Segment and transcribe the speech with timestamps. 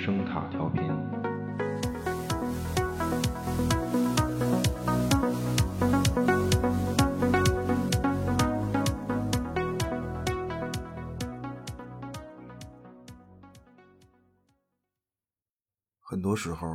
[0.00, 0.82] 声塔调频。
[16.00, 16.66] 很多时候，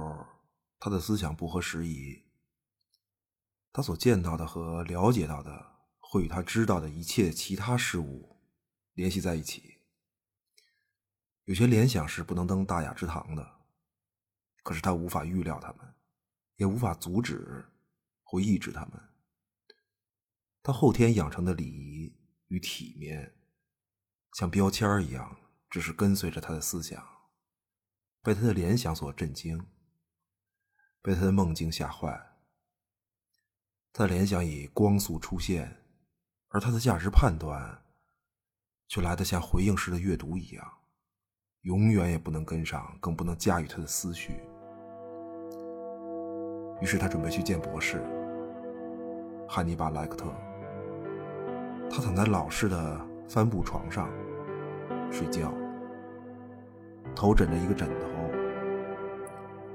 [0.80, 2.23] 他的思想不合时宜，
[3.73, 5.66] 他所见到的和了解到的，
[6.00, 8.38] 会与他知道的一切其他事物
[8.94, 9.75] 联系在一起。
[11.45, 13.62] 有些联想是不能登大雅之堂的，
[14.63, 15.95] 可是他无法预料他们，
[16.58, 17.66] 也无法阻止
[18.23, 18.99] 或抑制他们。
[20.62, 22.16] 他后天养成的礼仪
[22.48, 23.36] 与体面，
[24.34, 25.38] 像标签一样，
[25.70, 27.08] 只是跟随着他的思想。
[28.23, 29.67] 被他的联想所震惊，
[31.03, 32.39] 被他的梦境吓坏。
[33.94, 35.86] 他的联想以光速出现，
[36.48, 37.86] 而他的价值判断
[38.88, 40.84] 却来得像回应式的阅读一样，
[41.66, 44.33] 永远也不能跟上，更不能驾驭他的思绪。
[46.80, 47.99] 于是他准备去见博士
[49.47, 50.27] 汉尼拔·莱克特。
[51.89, 54.08] 他躺在老式的帆布床上
[55.09, 55.52] 睡觉，
[57.16, 58.05] 头枕着一个枕头。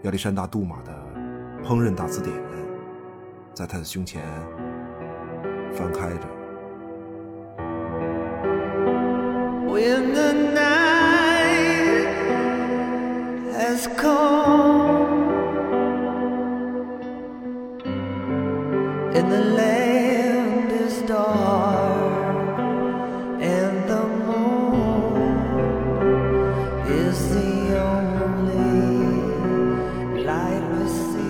[0.03, 0.93] 亚历山大·杜马的
[1.65, 2.33] 《烹饪大词典》
[3.53, 4.23] 在他的胸前
[5.73, 6.29] 翻开着。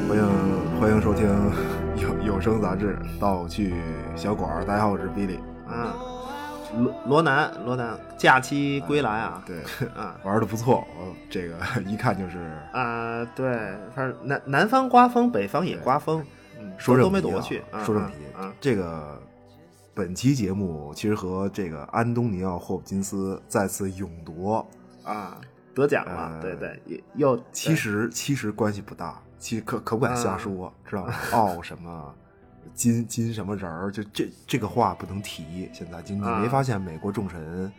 [0.09, 0.25] 欢迎
[0.79, 1.27] 欢迎收听
[1.97, 3.75] 有有声杂志《盗趣
[4.15, 5.50] 小馆》，大家好，我是 Billy。
[6.73, 9.43] 啊，罗罗南，罗南，假期归来啊！
[9.47, 9.59] 对，
[9.97, 12.39] 啊，玩的不错，我这个 一看就是
[12.73, 16.25] 啊，对，反正南南方刮风，北方也刮风，
[16.59, 17.63] 嗯，说都没躲过去。
[17.85, 18.15] 说正题，
[18.61, 19.21] 这个
[19.95, 24.67] 本期节目其实和这个安东尼奥·霍普金斯再次勇夺
[25.03, 25.39] 啊
[25.75, 29.21] 得奖了，对对，又其实其实关系不大。
[29.39, 31.15] 其实可可不敢瞎说，知道吗？
[31.33, 32.15] 奥什么
[32.75, 35.71] 金金什么人儿，就这这个话不能提。
[35.73, 37.71] 现在就你没发现美国众神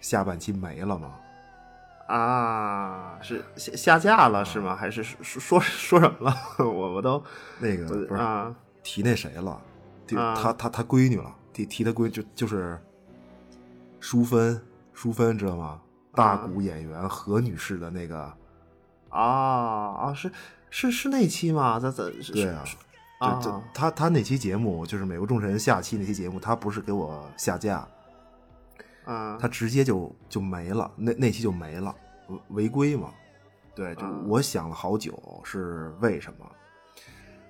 [0.00, 1.12] 下半期没了吗？
[2.08, 4.76] 啊，是下下架了是吗？
[4.76, 6.36] 还是说说说什么了？
[6.64, 7.22] 我我都
[7.58, 9.60] 那个不是啊，提那谁了？
[10.06, 11.34] 提他他他闺女了？
[11.52, 12.78] 提提他闺就就是
[13.98, 14.60] 淑芬
[14.92, 15.80] 淑芬知道吗？
[16.14, 18.32] 大鼓演员何女士的那个
[19.10, 20.30] 啊啊是。
[20.68, 21.78] 是是那期吗？
[21.80, 22.62] 他他对啊，
[23.42, 27.88] 就他他那期节目就是美国众神下期那期节目，他不是给我下架，
[29.04, 31.94] 啊，他直接就就没了，那那期就没了，
[32.48, 33.10] 违规嘛？
[33.74, 36.44] 对，就我想了好久是为什么，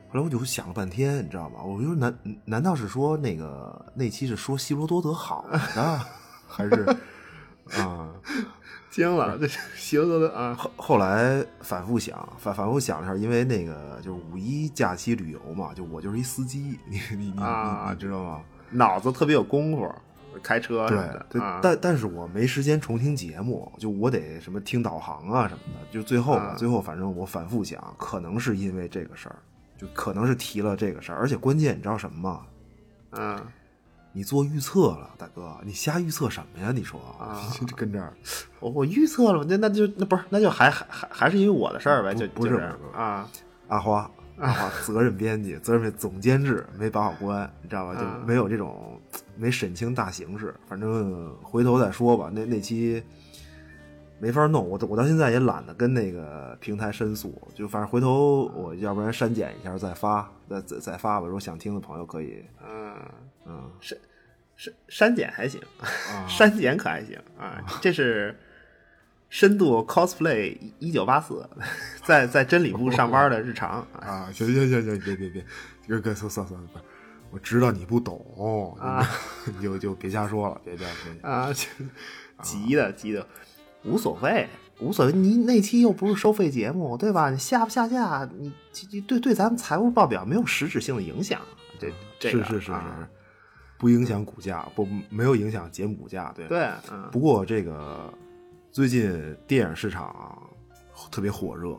[0.09, 1.63] 后来我就想了半天，你知道吗？
[1.63, 6.01] 我说难难道是说那个那期是说希罗多德好的，
[6.47, 6.97] 还是
[7.81, 8.13] 啊？
[8.97, 9.47] 惊了，这
[9.77, 10.55] 希罗多德啊！
[10.55, 18.41] 后后来反复想，反反复想了一下，因为那个就是五一假期旅游嘛，就我就是一司机，你你你啊，知道吗？
[18.71, 19.95] 脑子特别有功夫，
[20.43, 20.97] 开车对
[21.29, 29.37] 对，但但是我没时间重听节目，就我得什么听导航啊什么的，就最后最后反正我反复想，可能是因为这个事儿，
[29.77, 32.47] 就可能是提了这个事儿，而且关键你知道什么吗？
[33.11, 33.39] 嗯。
[34.17, 36.73] 你做预测了，大哥，你瞎预测什么呀？
[36.75, 37.39] 你说啊，
[37.77, 38.15] 跟这儿，
[38.61, 42.55] 我我预测了，那那就那不是，那就还还还还是因为我的事儿呗，就不是
[42.95, 43.29] 啊，
[43.69, 47.95] 阿花，阿花，责任编辑，责任总监制没把好关，你知道吧？
[47.95, 48.99] 就没有这种
[49.37, 52.31] 没审清大形势，反正回头再说吧。
[52.33, 53.05] 那那期
[54.19, 61.27] 没法弄，我我到现在也懒得跟那个平台申诉，就反正回头我要不然删减一下再发，再再再发吧。
[61.27, 62.95] 如果想听的朋友可以，嗯。
[63.49, 63.97] 嗯，删
[64.57, 65.61] 删删减还行，
[66.29, 67.63] 删减可还行啊。
[67.81, 68.39] 这是
[69.29, 71.49] 深度 cosplay 一九八四，
[72.05, 74.31] 在在真理部上班的日常 啊。
[74.33, 75.45] 行行行行，别别别，
[75.89, 76.69] 哥哥算算算了，
[77.31, 79.07] 我知道你不懂啊，
[79.45, 81.53] 你就 就别瞎说了，别别别啊，
[82.41, 83.27] 急的急的，
[83.85, 84.49] 无所谓
[84.81, 85.13] 无所谓。
[85.13, 87.31] 你那期又不是收费节目，对吧？
[87.31, 88.53] 你下不下架，你
[89.03, 91.41] 对对咱们财务报表没有实质性的影响。
[91.79, 92.73] 这这是是是是。
[93.79, 96.71] 不影响股价，不没有影响节目股价，对对。
[97.13, 98.13] 不过这个
[98.73, 100.43] 最近电影市场
[101.11, 101.79] 特别火热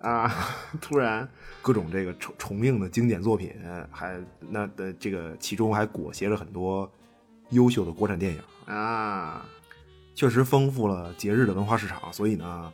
[0.00, 0.30] 啊，
[0.80, 1.28] 突然
[1.62, 3.54] 各种这个重重映的经典作品，
[3.90, 6.90] 还那的这个其中还裹挟着很多
[7.50, 9.46] 优秀的国产电影，，啊，
[10.14, 12.12] 确实丰富了节日的文化市场。
[12.12, 12.72] 所以呢，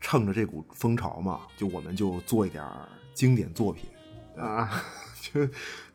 [0.00, 3.88] 趁着这股风潮嘛，就我们就做一点儿经典作品。
[4.36, 4.82] 啊，
[5.20, 5.40] 就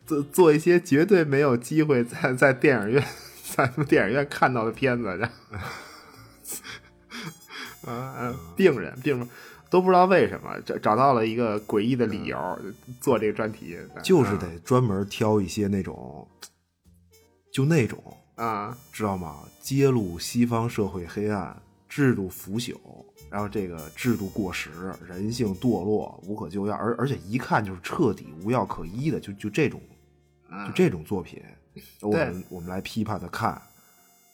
[0.06, 3.04] 做做一些绝对没有机会在在电影院
[3.56, 5.30] 在电影院看到的片子，然
[8.31, 9.28] 后病人病人
[9.69, 12.38] 都不知道为什么找找到了一个诡异的理由
[13.02, 16.28] 做这个专题，就是得专门挑一些那种，
[17.51, 18.01] 就那种
[18.36, 19.40] 啊，知道吗？
[19.62, 21.60] 揭露西方社会黑暗、
[21.90, 22.75] 制度腐朽，
[23.31, 24.69] 然后这个制度过时、
[25.08, 29.81] 人性堕落、无可救药，而而且一看就是彻底无药可医的，就就这种，
[30.66, 31.44] 就这种作品，
[32.02, 33.62] 我们我们来批判的看，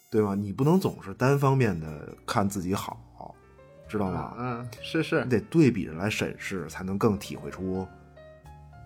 [0.09, 0.35] 对吗？
[0.35, 3.35] 你不能总是单方面的看自己好，
[3.87, 4.35] 知道吗？
[4.37, 7.87] 嗯，是是，你得对比着来审视，才能更体会出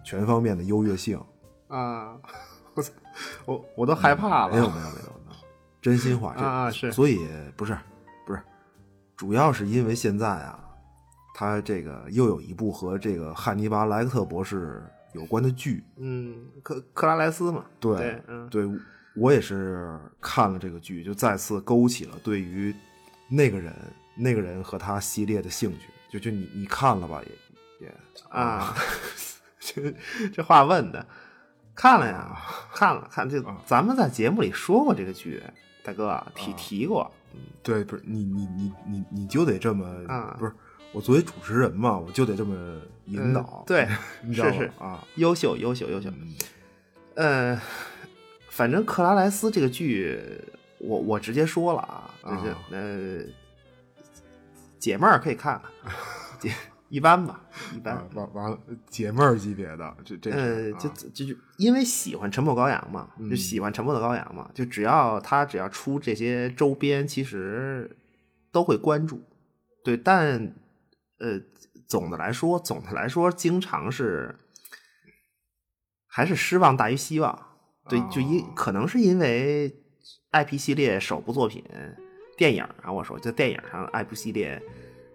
[0.04, 1.20] 全方面的优越性。
[1.68, 2.18] 啊，
[2.74, 2.84] 我
[3.46, 4.54] 我我都害怕了。
[4.54, 5.36] 没有没有没有没有，
[5.82, 7.78] 真心话啊是，所以不是
[8.26, 8.42] 不是，
[9.16, 10.60] 主要是因为现在啊，
[11.34, 14.84] 他这个又有一部和这个汉尼拔莱克特博士
[15.16, 18.70] 有关的剧，嗯，克克拉莱斯嘛，对对，嗯，对
[19.16, 22.76] 我也是看了这个剧，就再次勾起了对于
[23.30, 23.74] 那个人
[24.16, 25.88] 那个人和他系列的兴趣。
[26.08, 27.22] 就就你你看了吧，
[27.80, 27.94] 也也
[28.30, 28.74] 啊，
[29.60, 29.94] 这
[30.34, 31.06] 这话问的，
[31.74, 32.38] 看了呀，
[32.74, 35.42] 看了看这，咱们在节目里说过这个剧，
[35.84, 37.12] 大哥提提过，
[37.64, 40.54] 对，不是你你你你你就得这么啊，不是
[40.96, 42.56] 我作为主持人嘛，我就得这么
[43.08, 43.86] 引导， 对，
[44.28, 46.10] 是是啊，优秀优秀优秀，
[47.16, 47.60] 呃，
[48.50, 50.18] 反正克拉莱斯这个剧，
[50.80, 53.26] 我我直接说了啊，就是呃，
[54.80, 55.92] 解闷儿可以看看，
[56.40, 56.54] 解
[56.88, 57.42] 一般吧，
[57.76, 58.58] 一般，完完了
[58.90, 67.94] 解闷儿级别的，这这呃，就就就因为喜欢《沉默羔羊》嘛，就喜欢《沉默的羔羊》嘛，就只要他只要出这些周边，其实
[68.50, 69.22] 都会关注，
[69.84, 70.54] 对，但
[71.20, 71.40] 呃，
[71.88, 74.38] 总的来说，总的来说，经常是
[76.08, 77.58] 还是失望大于希望，
[77.90, 79.74] 对，就因可能是因为
[80.32, 81.64] IP 系列首部作品
[82.38, 84.62] 电影啊，我说在电影上 IP 系列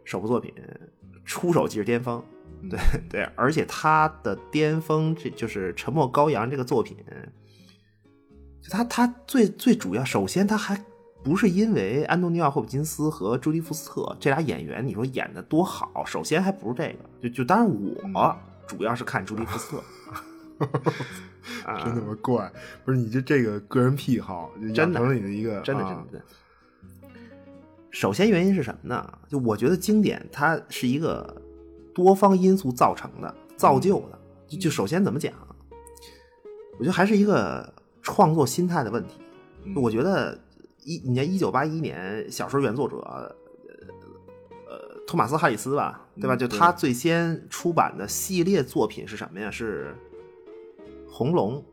[0.04, 0.54] 首部作品
[1.24, 2.22] 出手即是巅峰。
[2.68, 6.96] 对 对，而且他的巅峰，这就是《沉默羔羊》这个作品，
[8.62, 10.84] 就他他最最主要，首先他还
[11.22, 17.68] 不是因为安东尼奥·霍普金斯和朱迪福斯特这俩演员，你说演的多好，首先还不是这个，就就当然
[18.12, 18.36] 我
[18.66, 19.82] 主要是看朱迪福斯特，
[21.84, 22.52] 真他妈怪，
[22.84, 26.22] 不是你这这个个人癖好，真的你的一个真的真的。
[27.90, 29.12] 首先原因是什么呢？
[29.28, 31.42] 就我觉得经典它是一个。
[31.92, 35.34] 多方因素造成的、造就的，就就首先怎么讲？
[36.78, 39.20] 我觉得还是一个创作心态的问题。
[39.74, 40.38] 我觉得
[40.82, 43.34] 一，你看一九八一年小说原作者，呃
[44.68, 46.36] 呃，托马斯哈里斯吧，对吧？
[46.36, 49.50] 就他最先出版的系列作品是什么呀？
[49.50, 49.94] 是
[51.10, 51.64] 《红龙》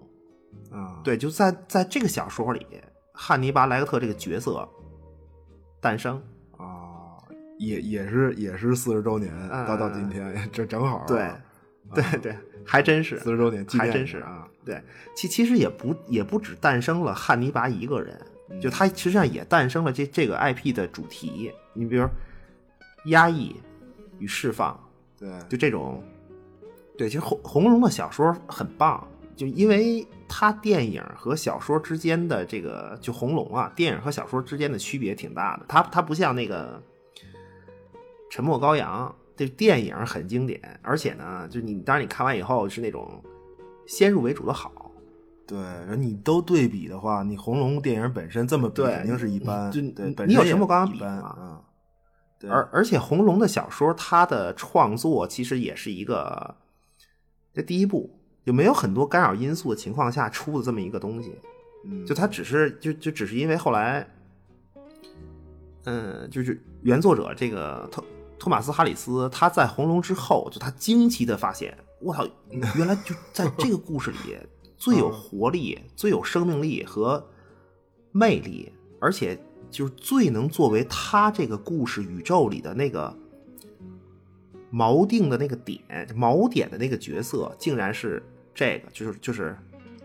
[0.75, 2.65] 啊，对，就在在这个小说里，
[3.13, 4.67] 汉尼拔莱克特这个角色
[5.81, 6.21] 诞生。
[7.59, 11.03] 也也是也是四十周年，到到今天这正好。
[11.07, 11.27] 对，
[11.91, 14.47] 对对，还真是四十周年，还真是啊。
[14.63, 14.79] 对，
[15.15, 18.15] 其其实也不也不止诞生了汉尼拔一个人，
[18.61, 21.51] 就它实际上也诞生了这这个 IP 的主题。
[21.73, 22.07] 你比如
[23.05, 23.55] 压抑
[24.19, 24.79] 与释放，
[25.17, 26.03] 对，就这种。
[26.97, 35.65] 对，其实红红龙的小说很棒，就因为它电影和小说之间的这个就红龙啊，电影和小说之间的区别挺大的。
[35.67, 36.81] 它它不像那个。
[38.29, 43.23] 沉默羔羊这电影很经典，而且呢，就你当然你看完以后是那种
[43.85, 44.86] 先入为主的好。
[45.47, 45.57] 对，
[45.97, 51.61] 你都对比的话，你红龙电影本身这么比肯定是一般，就对，你有什么刚刚比吗？
[52.37, 56.55] 对，而而且红龙的小说，它的创作其实也是一个
[57.53, 61.33] 这第一部就没有很多干扰因素的情况下出的这么一个东西。
[61.85, 64.05] 嗯，就它只是就就只是因为后来，
[65.85, 68.03] 嗯，就是原作者这个托。
[68.39, 74.17] 托马斯·哈里斯，他在《红龙》之后，就他惊奇的发现，我操，原来就在这个故事里
[74.77, 77.25] 最有活力、最有生命力和
[78.11, 79.37] 魅力，而且
[79.69, 83.13] 就是最能作为他这个故事宇宙里的那个
[84.71, 85.81] 锚定的那个点、
[86.15, 89.57] 锚点的那个角色，竟然是这个，就是就是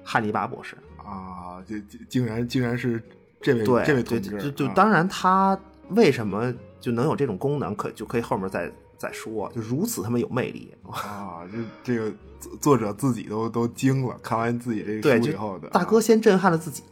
[0.03, 1.63] 汉尼拔博士啊！
[1.67, 3.03] 这竟然竟然是
[3.41, 5.59] 这位对这位对同志，就就当然他
[5.91, 6.53] 为什么？
[6.81, 11.49] 就能有这种功能，可就可以后面再再说，就如此他妈有魅力 啊！
[11.53, 12.13] 这这个
[12.61, 16.83] 作者自己都都惊了，看完自己这个书以后的大哥先震撼了自己，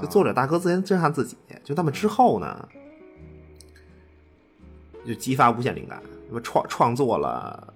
[0.00, 2.68] 就作者大哥先震撼自己，就那么之后呢，
[5.06, 7.74] 就激发无限灵感，那么创创作了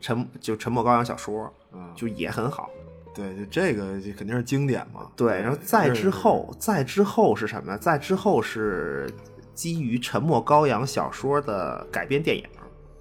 [0.00, 2.70] 沉就沉默羔羊小说，嗯就也很好。
[3.14, 5.10] 对，就这个就肯定是经典嘛。
[5.16, 7.78] 对，然后再之后，再之后是什么呢？
[7.78, 9.10] 再之后是
[9.54, 12.44] 基于沉默羔羊小说的改编电影，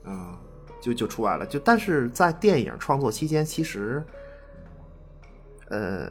[0.05, 0.35] 嗯
[0.87, 1.45] 就就出来了。
[1.45, 4.03] 就但是在电影创作期间，其实，
[5.69, 6.09] 呃，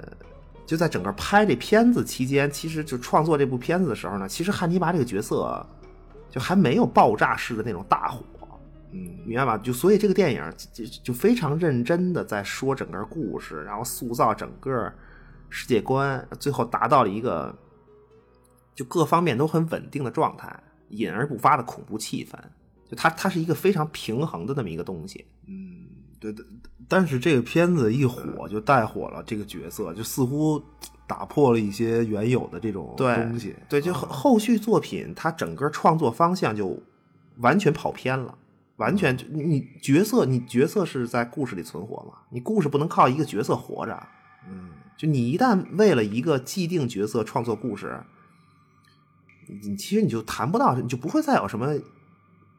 [0.66, 5.64] 就在整个拍这片子期间，其实就创作这部片子的时候呢，其实汉尼拔这个角色
[6.30, 8.23] 就还没有爆炸式的那种大火。
[8.92, 9.59] 嗯明白吧？
[9.59, 10.42] 就所以这个电影
[10.73, 14.92] 就就就非常认真的在说整个故事，然后塑造整个
[15.50, 17.54] 世界观，最后达到了一个
[18.75, 20.54] 就各方面都很稳定的状态，
[20.90, 22.38] 隐而不发的恐怖气氛。
[22.88, 25.25] 就它它是一个非常平衡的那么一个东西。
[25.47, 25.87] 嗯，
[26.19, 26.45] 对的。
[26.88, 30.62] 但是这个片子一火就带火了这个角色，就似乎
[31.07, 33.57] 打破了一些原有的这种对东西。
[33.69, 36.81] 对，就后后续作品，它整个创作方向就
[37.38, 38.37] 完全跑偏了。
[38.76, 42.19] 完全就你你角色，你角色是在故事里存活嘛？
[42.28, 44.07] 你故事不能靠一个角色活着。
[44.49, 48.00] 嗯就你一旦为了一个既定角色创作故事，
[49.49, 51.75] 你你其实你就谈不到，你就不会再有什么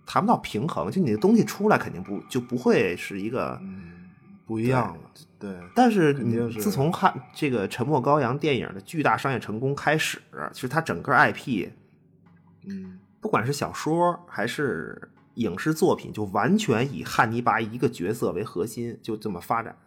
[0.08, 0.90] 谈不到平衡。
[0.90, 3.60] 就你的东西出来肯定不就不会是一个。
[3.62, 4.10] 嗯，
[4.48, 5.04] 不一样了。
[5.38, 10.20] 对，但是你自从汉这个《沉默羔羊》电影的巨大商业成功开始，
[10.52, 11.70] 其实它整个 IP，
[12.66, 19.78] 嗯不管是小说还是影视作品，就完全以汉尼拔一个角色为核心，就这么发展。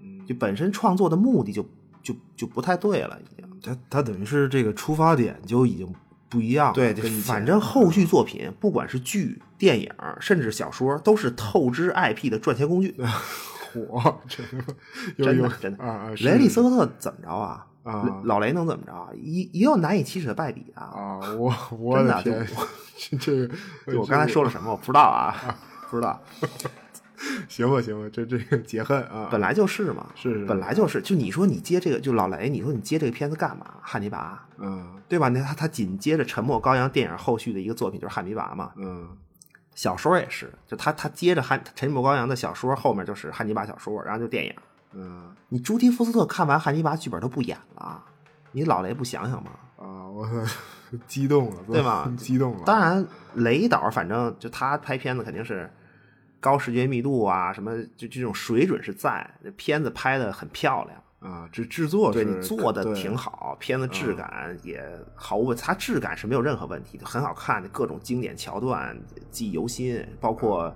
[0.00, 1.66] 嗯，就本身创作的目的就
[2.02, 3.60] 就就不太对了，已经。
[3.62, 5.90] 他他等于是这个出发点就已经
[6.28, 6.92] 不一样对。
[6.94, 12.94] 对，反正后续作品，不管是剧、电影，甚至小说，都是透支 IP 的赚钱工具。
[13.72, 16.10] 火，真的真的啊啊！
[16.20, 17.66] 雷利斯科特怎么着啊？
[17.84, 19.08] 啊老雷能怎么着啊？
[19.14, 20.84] 也也有难以启齿的败笔啊！
[20.84, 22.46] 啊，我 我真的天，
[23.20, 23.46] 这
[23.86, 25.34] 这个我刚才说了什么，我不知道啊，
[25.90, 26.18] 不知道。
[27.48, 31.00] 行吧行吧，这这个 解恨啊，本来就是嘛，是是本来就是。
[31.02, 33.66] 就你说你接这个，就老雷，你说你接这个片子干嘛？
[33.82, 35.28] 汉尼拔，嗯对吧？
[35.28, 38.72] 那他他紧接着《沉默羔羊》电影后续的一个作品就是汉尼拔嘛。
[38.76, 39.08] 嗯
[39.74, 44.54] 小说也是，就他他接着汉《沉默羔羊》的小说后面就是汉尼拔小说，然后就电影。
[44.92, 48.02] 嗯你朱迪福斯特看完汉尼拔剧本都不演了，
[48.52, 49.50] 你老雷不想想吗？
[49.76, 50.28] 啊，我
[51.06, 55.70] 激动了，对吧激动了，当然，雷导反正就他拍片子肯定是
[56.40, 64.82] 高视觉密度啊，什么就这种水准是在，这片子拍的很漂亮，啊，这制作对是你做的挺好，片子质感也
[65.14, 68.96] 毫无问，它质感是没有任何问题的，很好看，各种经典桥段
[69.30, 70.74] 记忆犹新，包括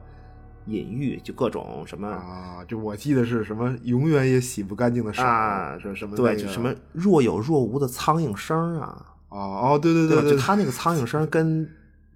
[0.66, 10.22] 隐喻，就各种什么啊，就我记得是什么，永远也洗不干净的手啊，是什么对，就什么若有若无的苍蝇声啊，哦哦，对对对吧？
[10.22, 11.66] 对，就他那个苍蝇声跟《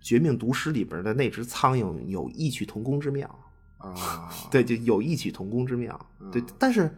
[0.06, 3.28] 绝命毒师》里边的那只苍蝇有异曲同工之妙。
[3.78, 5.98] 啊， 对，就有异曲同工之妙。
[6.30, 6.96] 对，但是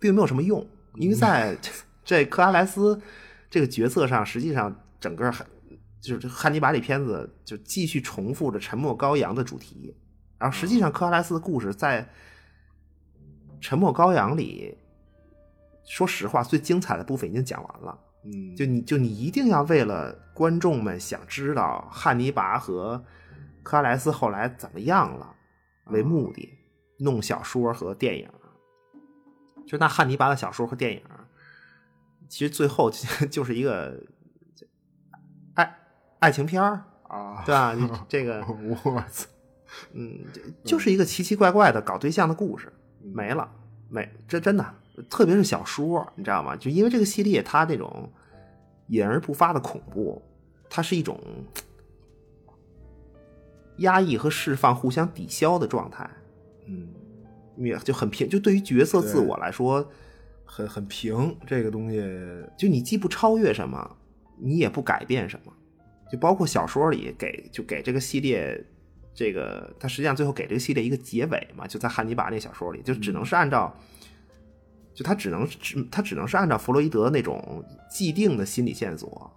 [0.00, 1.56] 并没有什么用，因为在
[2.04, 3.00] 这克拉莱斯
[3.48, 5.46] 这个角色上，实际上整个汉
[6.00, 9.94] 就是汉尼拔这片子就继续重复着沉默羔羊的主题，
[10.38, 12.08] 然后实际上克拉莱斯的故事在
[13.60, 14.76] 沉默羔羊里，
[15.84, 17.96] 说实话最精彩的部分已经讲完了。
[18.32, 23.04] 嗯，就你就你一定要为了观众们想知道汉尼拔和
[23.62, 25.34] 克拉莱斯后来怎么样了
[25.86, 26.48] 为目的，
[26.98, 28.28] 弄小说和电影。
[29.66, 31.02] 就那汉尼拔的小说和电影，
[32.28, 34.02] 其实最后就 就是一个
[35.54, 35.78] 爱
[36.20, 37.74] 爱情片儿，啊，对吧？
[37.74, 39.26] 你 这个我操，
[39.92, 43.50] 嗯，就就是一个奇奇怪怪的搞对象的故事，没了，
[43.90, 44.74] 没这真的，
[45.10, 46.56] 特别是小说，你知道吗？
[46.56, 48.10] 就因为这个系列，它那种
[48.88, 50.20] 隐而不发的恐怖，
[50.68, 51.18] 它是一种
[53.78, 56.08] 压抑和释放互相抵消的状态，
[56.66, 56.88] 嗯，
[57.56, 58.28] 也就很平。
[58.28, 59.88] 就对于角色自我来说，
[60.44, 62.02] 很很平，这个东西，
[62.56, 63.96] 就你既不超越什么，
[64.36, 65.52] 你也不改变什么，
[66.10, 68.64] 就包括小说里给就给这个系列，
[69.14, 73.72] 这个他实际上最后给这个系列一个结尾嘛，就在汉尼拔那小说里，就只能是按照，
[74.98, 79.30] 就他只能只他只能是按照弗洛伊德那种既定的心理线索，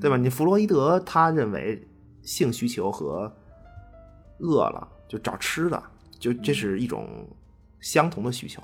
[0.00, 0.16] 对吧？
[0.16, 1.86] 你弗洛伊德他认为
[2.22, 3.30] 性需求和
[4.38, 5.82] 饿了就找吃的，
[6.18, 7.28] 就这是一种
[7.80, 8.62] 相同的需求，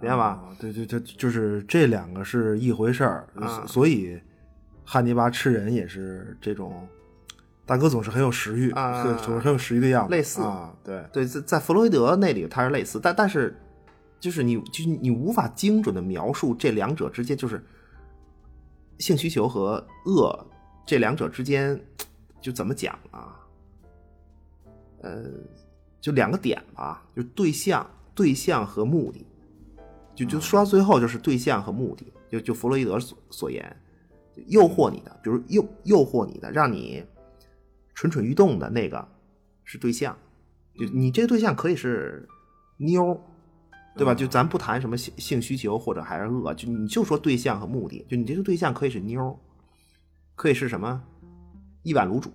[0.00, 0.24] 明白吧？
[0.24, 4.20] 啊对对对，就是这两个是一回事儿，啊所以
[4.84, 6.88] 汉尼拔吃人也是这种，
[7.64, 13.56] 大哥总是很有食欲，啊很总是很有食欲的样子，类似啊，对，对，在在弗洛伊德那里他是类似，但但是
[14.20, 17.64] 就是你就是你无法精准的描述这两者之间，就是
[18.98, 20.46] 性需求和恶
[20.86, 21.80] 这两者之间
[22.40, 23.34] 就怎么讲啊？
[25.02, 25.30] 呃，
[26.00, 29.24] 就两个点吧，就对象、对象和目的，
[30.14, 33.80] 就就说到最后就是对象和目的，就就弗洛伊德所所言，
[34.48, 37.04] 诱惑你的，比如诱诱惑你的，让你
[37.94, 39.06] 蠢蠢欲动的那个
[39.62, 40.18] 是对象，
[40.74, 42.28] 就你这个对象可以是
[42.78, 43.20] 妞儿，
[43.98, 44.14] 对吧？
[44.14, 49.36] 就咱不谈什么性性需求或者还是恶，就你就说对象和目的，就你这个对象可以是妞儿，
[50.36, 51.02] 可以是什么？
[51.82, 52.30] 一碗卤煮，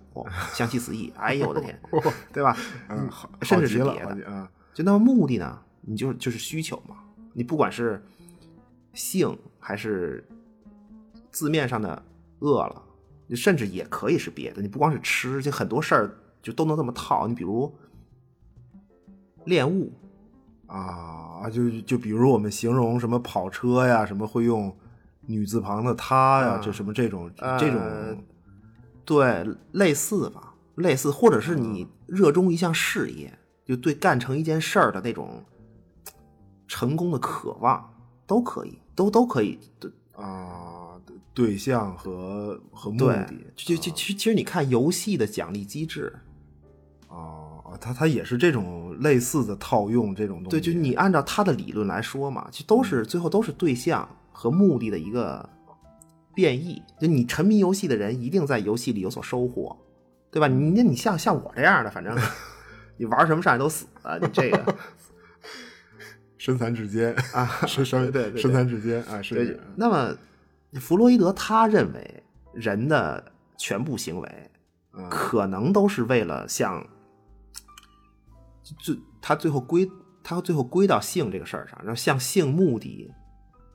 [0.53, 1.79] 香气四溢，哎呦我的天，
[2.33, 2.57] 对吧？
[2.89, 5.59] 嗯，好，甚至是别的就那么目的呢？
[5.81, 6.97] 你就就是需求嘛。
[7.33, 8.03] 你不管是
[8.93, 10.27] 性还是
[11.31, 12.03] 字面上的
[12.39, 12.81] 饿了，
[13.27, 14.61] 你甚至也可以是别的。
[14.61, 17.27] 你不光是吃，就很多事儿就都能这么套。
[17.27, 17.71] 你比如
[19.45, 19.91] 恋物，
[20.75, 24.75] 啊，就就比如我们形容什么跑车呀，什么会用
[25.27, 28.23] 女字旁的她呀，啊这什么这种呃这种
[29.05, 33.31] 对，类似吧，类似，或者是你热衷一项事业，
[33.63, 35.43] 就对干成一件事儿的那种
[36.67, 37.93] 成功的渴望，
[38.25, 39.59] 都可以，都都可以。
[39.79, 40.99] 对啊
[41.35, 46.15] 对象和和目的，就就其实其实你看游戏的奖励机制，
[47.09, 47.42] 啊，
[47.79, 55.47] 它它也是这种类似的套用这种东西，对，就你按照他的理论来说嘛，其实都是最后都是对象和目的的一个
[56.33, 56.81] 变异。
[56.99, 59.77] 就你沉迷游戏的人，一定在游戏里有所收获，
[60.31, 60.47] 对吧？
[60.47, 62.17] 你那你像像我这样的，反正
[62.97, 64.75] 你玩什么上来都死啊，你这个
[66.37, 69.59] 身残志坚啊身身对身残志坚啊，是。
[69.75, 70.15] 那么
[70.79, 73.23] 弗洛伊德他认为人的
[73.57, 74.29] 全部行为
[74.93, 76.85] 嗯可能都是为了向，
[78.63, 79.89] 就他最后归
[80.23, 83.11] 他最后归到性这个事儿上，然后向性目的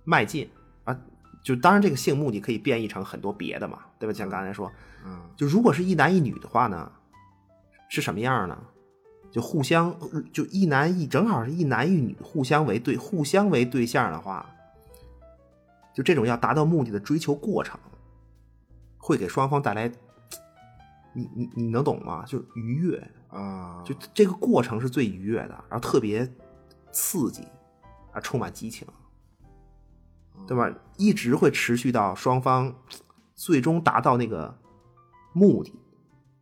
[0.05, 0.49] 迈进
[0.85, 0.99] 啊。
[1.43, 4.13] 就当然这个性目的可以变异成很多别的嘛，对吧？
[4.13, 4.71] 像刚才说，
[5.05, 6.91] 嗯就如果是一男一女的话呢，
[7.89, 8.59] 是什么样呢？
[9.31, 9.95] 就互相
[10.33, 14.45] 就一男一正好是一男一女互相为对互相为对象的话，
[15.95, 17.79] 就这种要达到目的的追求过程，
[18.97, 19.91] 会给双方带来，
[21.13, 22.25] 你你你能懂吗？
[22.27, 26.27] 就是愉悦，啊，就这个过程是最愉悦的，然后特别
[26.91, 27.43] 刺激，
[28.13, 28.87] 啊，充满激情，
[30.47, 30.73] 对吧？
[30.97, 32.75] 一直会持续到双方
[33.35, 34.59] 最终达到那个
[35.33, 35.73] 目的，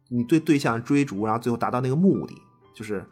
[0.08, 2.40] 你对对象追逐，然后最后达到那个目的，
[2.72, 3.04] 就是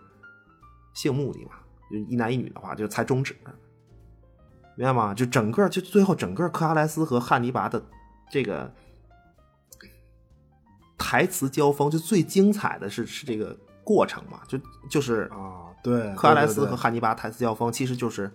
[0.95, 1.51] 性目的嘛，
[1.91, 3.37] 就一男一女的话，就才终止，
[4.77, 5.13] 明白吗？
[5.13, 7.85] 就整个就最后整个克拉莱斯和汉尼拔的
[8.31, 8.73] 这个
[10.97, 18.31] 台词交锋，就最精彩的是是这个过程嘛，就就是啊，对，克拉莱斯和汉尼拔台词交锋，其实就是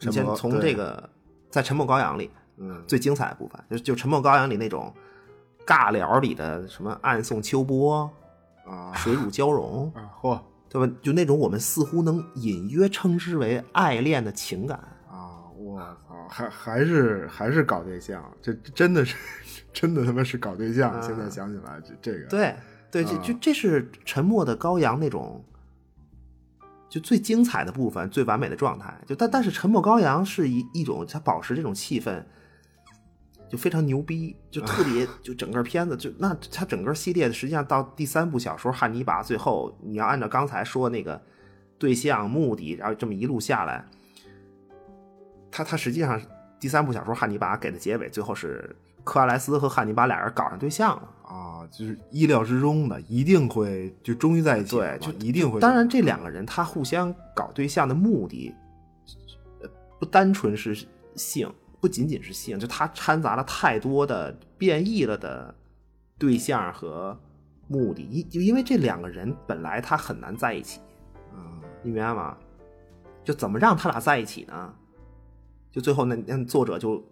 [0.00, 1.08] 你沉先从这个
[1.50, 4.94] 在《沉默羔羊》里嗯最精彩的部分，就就《沉默羔羊》里那种
[5.66, 8.10] 尬聊里的什么暗送秋波、
[8.66, 10.92] 啊水乳交融， 啊嚯对吧？
[11.00, 14.76] 就那种我们似乎能隐约称之为爱恋的情感，
[15.08, 19.16] 啊，我操，还还是还是搞对象，这这真的是
[19.72, 21.00] 真的他妈是搞对象。
[21.00, 22.56] 现在想起来，这这个对
[22.90, 25.44] 对，这啊就这是《沉默的羔羊》那种。
[26.88, 28.96] 就最精彩的部分，最完美的状态。
[29.06, 32.22] 就但但是《沉默羔羊》是一一种，它保持这种气氛，
[33.50, 41.20] 就非常牛逼，就特别 就整个片子就那它整个系列实际上到第三部小说《汉尼拔》最后，你要按照刚才说那个
[41.76, 43.84] 对象目的，然后这么一路下来，
[45.50, 46.18] 他他实际上
[46.60, 51.08] 第三部小说《汉尼拔》给的结尾最后是克拉莱斯和汉尼拔俩人搞上对象了。
[51.36, 55.60] 啊，就是意料之中的，一定会就终于在一起就一定会。
[55.60, 58.54] 当然，这两个人他互相搞对象的目的，
[59.60, 59.68] 呃，
[59.98, 65.54] 不单纯是性，不仅仅是性，就他掺杂了太多的变异了的
[66.18, 67.18] 对象和
[67.68, 68.08] 目的。
[68.10, 70.80] 因就因为这两个人本来他很难在一起，
[71.34, 72.36] 嗯你明白吗？
[73.22, 74.74] 就怎么让他俩在一起呢？
[75.70, 77.04] 就最后那那作者就，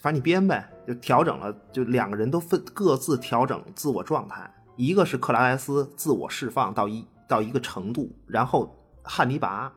[0.00, 4.50] 反正你编呗，就调整了，就两个人都分各自调整自我状态。
[4.74, 9.70] 一个是克莱莱斯自我释放到一到一个程度，然后汉尼拔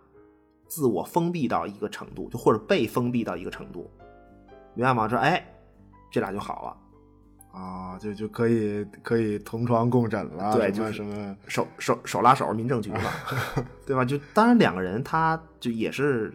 [0.67, 3.91] 自我封闭到一个程度，就或者被封闭到一个程度，
[4.73, 5.09] 明白吗？
[5.09, 5.45] 说哎，
[6.09, 6.77] 这俩就好了。
[7.59, 13.01] 啊，就就可以可以同床共枕了，什么对就是什么手手手拉手民政局了，
[13.85, 14.05] 对吧？
[14.05, 16.33] 就当然两个人他就也是，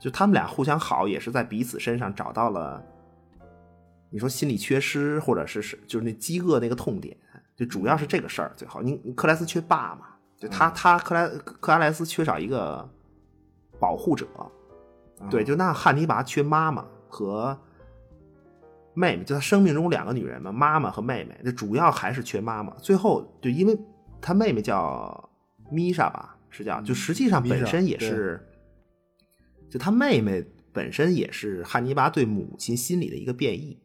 [0.00, 2.84] 就他们俩互相好，也是在彼此身上找到了，
[4.10, 7.16] 你说心理缺失，或者是是就是那饥饿那个痛点，
[7.56, 8.52] 就主要是这个事儿。
[8.56, 10.06] 最好，你你克莱斯缺爸嘛，
[10.38, 12.88] 就他他克莱克拉莱斯缺少一个
[13.80, 14.26] 保护者，
[15.30, 17.58] 对，就那汉尼拔缺妈妈和
[18.94, 22.72] 妹妹，就他生命中两个女人嘛，妈妈和妹妹，就主要还是缺妈妈。
[22.76, 23.78] 最后就因为
[24.20, 25.30] 他妹妹叫
[25.70, 28.40] 米莎吧，是叫就实际上本身也是，
[29.68, 33.76] 就他妹妹本身也是汉尼拔对母亲心理的一个变异。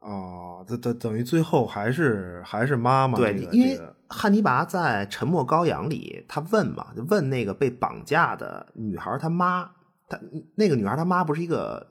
[0.00, 9.70] 哦，这等等于最后还是还是妈妈对，这个因为汉尼拔在《沉默羔羊》里，他问嘛，就问那个被绑架的女孩她妈，
[10.08, 10.18] 她
[10.54, 11.86] 那个女孩她妈不是一个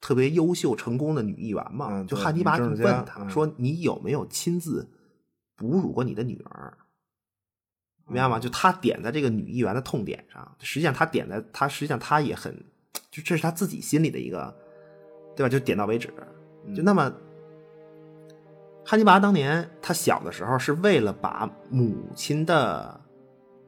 [0.00, 1.88] 特别优秀成功的女议员嘛？
[1.90, 4.88] 嗯就汉尼拔就问她、嗯说：“你有没有亲自
[5.56, 6.76] 哺乳过你的女儿？”
[8.08, 8.40] 明白吗？
[8.40, 12.52] 就他点在这个女议员的痛点上，实际上他点在他实际上他也很，
[13.08, 14.52] 就这是他自己心里的一个，
[15.36, 15.48] 对吧？
[15.48, 16.12] 就点到为止。
[16.74, 17.12] 就那么，
[18.84, 23.00] 汉尼拔当年他小的时候是为了把母亲的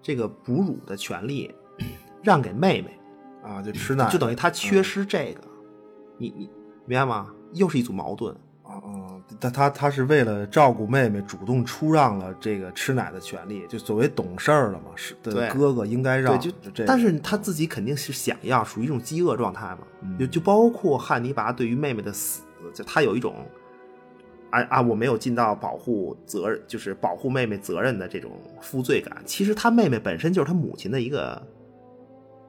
[0.00, 1.54] 这个哺乳的权利
[2.22, 2.98] 让给妹妹，
[3.42, 5.40] 啊，就吃奶，就等于他嗯缺失这个，
[6.18, 6.50] 你你
[6.86, 7.30] 明白吗？
[7.52, 8.34] 又是一组矛盾。
[8.62, 19.80] 啊啊，他他他是为了照顾妹妹，主动出让了这个吃奶的权利，就所谓懂事儿了嘛，是的对哥哥应该让，对，就这个，但是他自己肯定是想要，属于一种饥饿状态嘛。
[20.00, 23.46] 嗯就就包括汉尼拔对于妹妹的死，就他有一种
[24.52, 29.22] 啊啊，我没有尽到保护责任，就是保护妹妹责任的这种负罪感。
[29.24, 31.42] 其实他妹妹本身就是他母亲的一个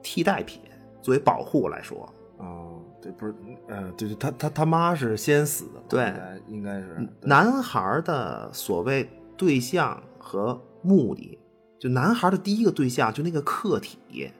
[0.02, 0.60] 替代品，
[1.00, 2.08] 作为保护来说。
[2.36, 3.34] 哦，对，不是，
[3.68, 11.38] 呃，对对，他他他妈是先死的，对应该应该是男孩的所谓对象和目的，
[11.78, 14.30] 就男孩的第一个对象，就那个客体，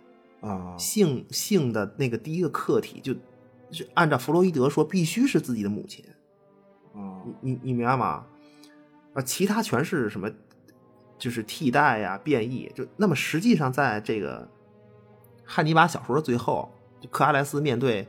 [0.41, 3.15] 啊，性性的那个第一个客体，就
[3.71, 6.05] 就按照弗洛伊德说，必须是自己的母亲。
[6.95, 8.25] 啊你你你明白吗？
[9.15, 10.31] 啊，其他全是什么？
[11.19, 12.71] 就是替代呀、变异。
[12.75, 14.49] 就那么实际上，在这个
[15.45, 18.07] 汉尼拔小说的最后，就克拉莱斯面对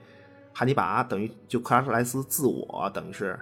[0.53, 3.39] 汉尼拔，等于就克拉莱斯自我等于是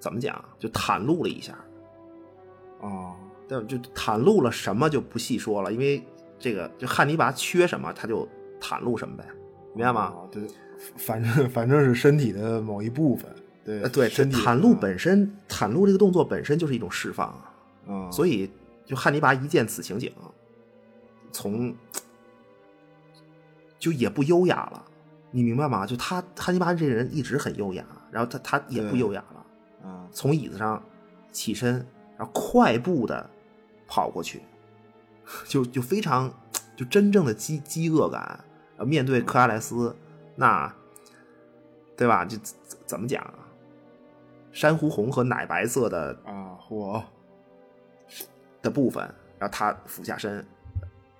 [0.00, 0.44] 怎么讲？
[0.58, 1.52] 就袒露了一下，
[2.80, 3.14] 啊
[3.48, 6.02] 但，就袒露了什么就不细说了，因为
[6.38, 8.28] 这个就汉尼拔缺什么，他就
[8.60, 9.24] 袒露什么呗，
[9.72, 10.00] 明白吗？
[10.00, 10.42] 啊对，
[10.96, 13.30] 反正反正是身体的某一部分，
[13.66, 17.52] 对呃，对，这身体袒露本身，袒露这个动作本身就是一种释放啊。
[17.88, 18.48] 啊，所以
[18.84, 20.12] 就汉尼拔一见此情景，
[21.32, 21.74] 从
[23.76, 24.84] 就也不优雅了，
[25.32, 25.84] 你明白吗？
[25.84, 30.82] 就他汉尼拔这人一直很优雅，然后他他也不优雅了，啊从椅子上
[31.32, 31.74] 起身，
[32.16, 33.28] 然后快步的
[33.88, 34.42] 跑过去，
[35.44, 36.32] 就就非常
[36.76, 38.44] 就真正的饥饥饿感，
[38.76, 39.94] 呃，面对克拉莱斯，
[40.36, 40.72] 那
[41.96, 42.24] 对吧？
[42.24, 43.45] 就怎怎么讲啊？
[44.56, 47.04] 珊瑚红和奶白色的啊，火
[48.62, 49.04] 的部分，
[49.38, 50.42] 然后他俯下身，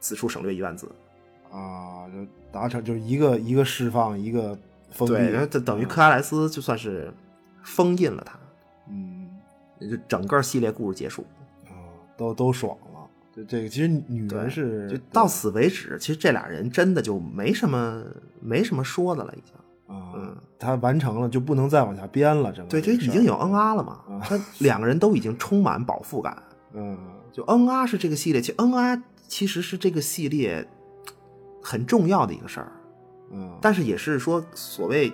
[0.00, 0.90] 此处省略一万字。
[1.52, 4.58] 啊，就达成就是一个一个释放，一个
[4.90, 7.12] 封闭，对，这等于克拉莱斯就算是
[7.62, 8.38] 封印了他，
[8.88, 9.28] 嗯
[9.82, 11.22] 就整个系列故事结束。
[11.66, 11.76] 啊，
[12.16, 13.06] 都都爽了。
[13.34, 18.02] 这这个其实女人是就到此为止，其实这俩人真的就没什么
[18.40, 19.52] 没什么说的了，已经。
[19.86, 26.42] 啊，嗯他完成了就不能再往下编了，这个对，这个事儿这已经有恩啊了嘛啊，他两个人都已经充满饱腹感。
[26.72, 26.98] 嗯
[27.32, 30.66] 就恩啊是这个系列，其实恩啊其实是这个系列
[31.62, 32.72] 很重要的一个事儿。
[33.30, 35.12] 嗯，但是也是说所谓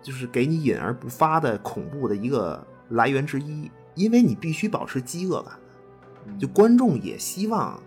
[0.00, 5.52] 就是给你隐而不发的恐怖的一个来源之一，因为你必须保持饥饿感，
[6.26, 7.78] 嗯就观众也希望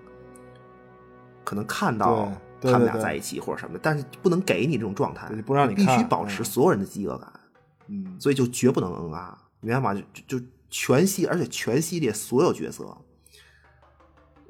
[1.44, 6.46] 可能看到他们俩在一起或者什么的，但是不能给你这种状态对，不让你必须保持嗯。
[6.46, 7.32] 所有人的饥饿感，
[7.88, 8.20] 嗯。
[8.20, 9.94] 所以就绝不能嗯啊，明白吗？
[9.94, 12.86] 就就就全系，而且全系列所有角色，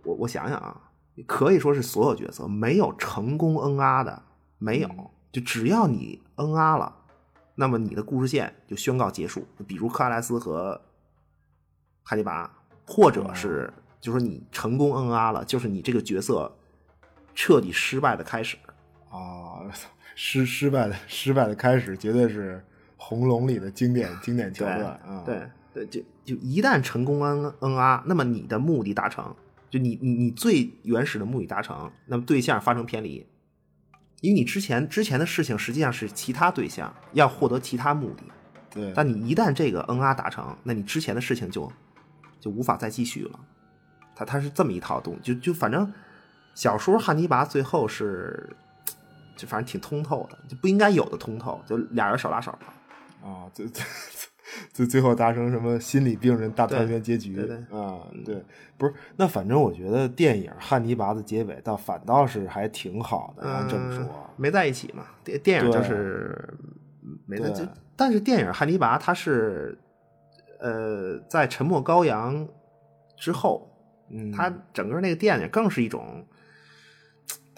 [0.04, 0.90] 我我想想啊，
[1.28, 4.24] 可以说是所有角色没有成功嗯啊的，
[4.58, 5.08] 没有，嗯。
[5.32, 6.94] 就只要你嗯啊了，
[7.56, 9.48] 那么你的故事线就宣告结束。
[9.66, 10.82] 比如克拉莱斯和
[12.04, 12.52] 汉尼拔，
[12.86, 13.72] 或者是
[14.02, 16.54] 就说你成功嗯啊了，就是你这个角色
[17.34, 18.58] 彻底失败的开始。
[19.10, 19.62] 啊，
[20.16, 22.58] 失失败的失败的开始，绝对是
[22.96, 25.24] 《红龙》里的经典经典桥段啊！
[25.26, 25.42] 对
[25.74, 29.36] 对，就就一旦成功嗯嗯啊，那么你的目的达成，
[29.70, 33.26] 就你你你最原始的目的达成，那么对象发生偏离，
[34.22, 38.24] 因为你之前之前的事情实际上是其他对象要获得其他目的，
[38.70, 41.72] 对，但你一旦这个嗯啊达成，那你之前的事情就
[42.40, 43.40] 就无法再继续了。
[44.16, 45.92] 它它是这么一套东西，就就反正
[46.54, 48.50] 小说汉尼拔最后是
[49.36, 53.28] 就反正挺通透的，就不应该有的通透，就俩人手拉手了。
[53.28, 53.86] 啊，最最
[54.74, 57.40] 最最后达成什么心理病人大团圆结局
[57.72, 58.02] 啊？
[58.26, 58.44] 对，
[58.78, 65.06] 不是那反正我觉得电影《汉尼拔》的结尾倒反倒是还挺好的，按这么说嗯，没在一起嘛。
[65.24, 66.54] 电电影就是
[67.26, 69.78] 没在对就，但是电影《汉尼拔》他是
[70.60, 72.46] 呃在《沉默羔羊》
[73.18, 73.72] 之后，
[74.10, 76.26] 嗯，他整个那个电影更是一种，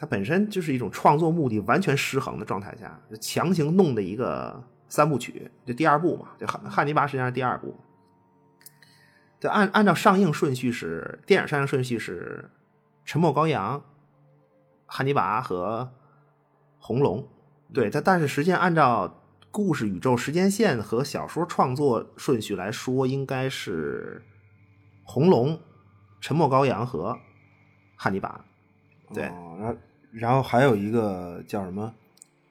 [0.03, 7.73] 它本身就是一种创作目的完全失衡的状态下，就强行弄的一个三部曲，就第二部嘛，就汉汉尼拔实际上是第二部。
[9.39, 12.49] 就按按照上映顺序是电影上映顺序是
[13.05, 13.79] 《沉默羔羊》、
[14.85, 15.93] 汉尼拔和
[16.79, 17.25] 红龙，
[17.73, 24.21] 对，但但是实际上按照故事宇宙时间线和小说创作顺序来说，应该是
[25.05, 25.57] 红龙、
[26.19, 27.17] 沉默羔羊和
[27.95, 28.43] 汉尼拔。
[29.13, 29.77] 对，哦然后
[30.13, 31.93] 然后还有一个叫什么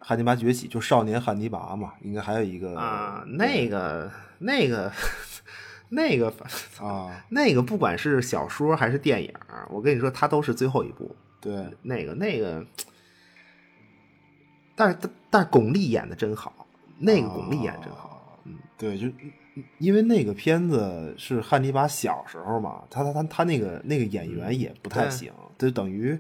[0.05, 4.93] 《汉尼拔崛起》，就少年汉尼拔嘛，应该还有一个啊，那个那个
[5.91, 6.33] 那个
[6.81, 9.33] 啊，那个，不管是小说还是电影，
[9.71, 11.15] 我跟你说，它都是最后一部。
[11.41, 12.65] 对，那个那个，
[14.75, 14.97] 但是
[15.29, 16.67] 但是巩俐演的真好，
[16.99, 18.41] 那个巩俐演真好。
[18.45, 19.07] 嗯，对，就
[19.79, 26.19] 因为那个片子是汉尼拔小时候嘛，他他他他那个那个演员也不太行，就等于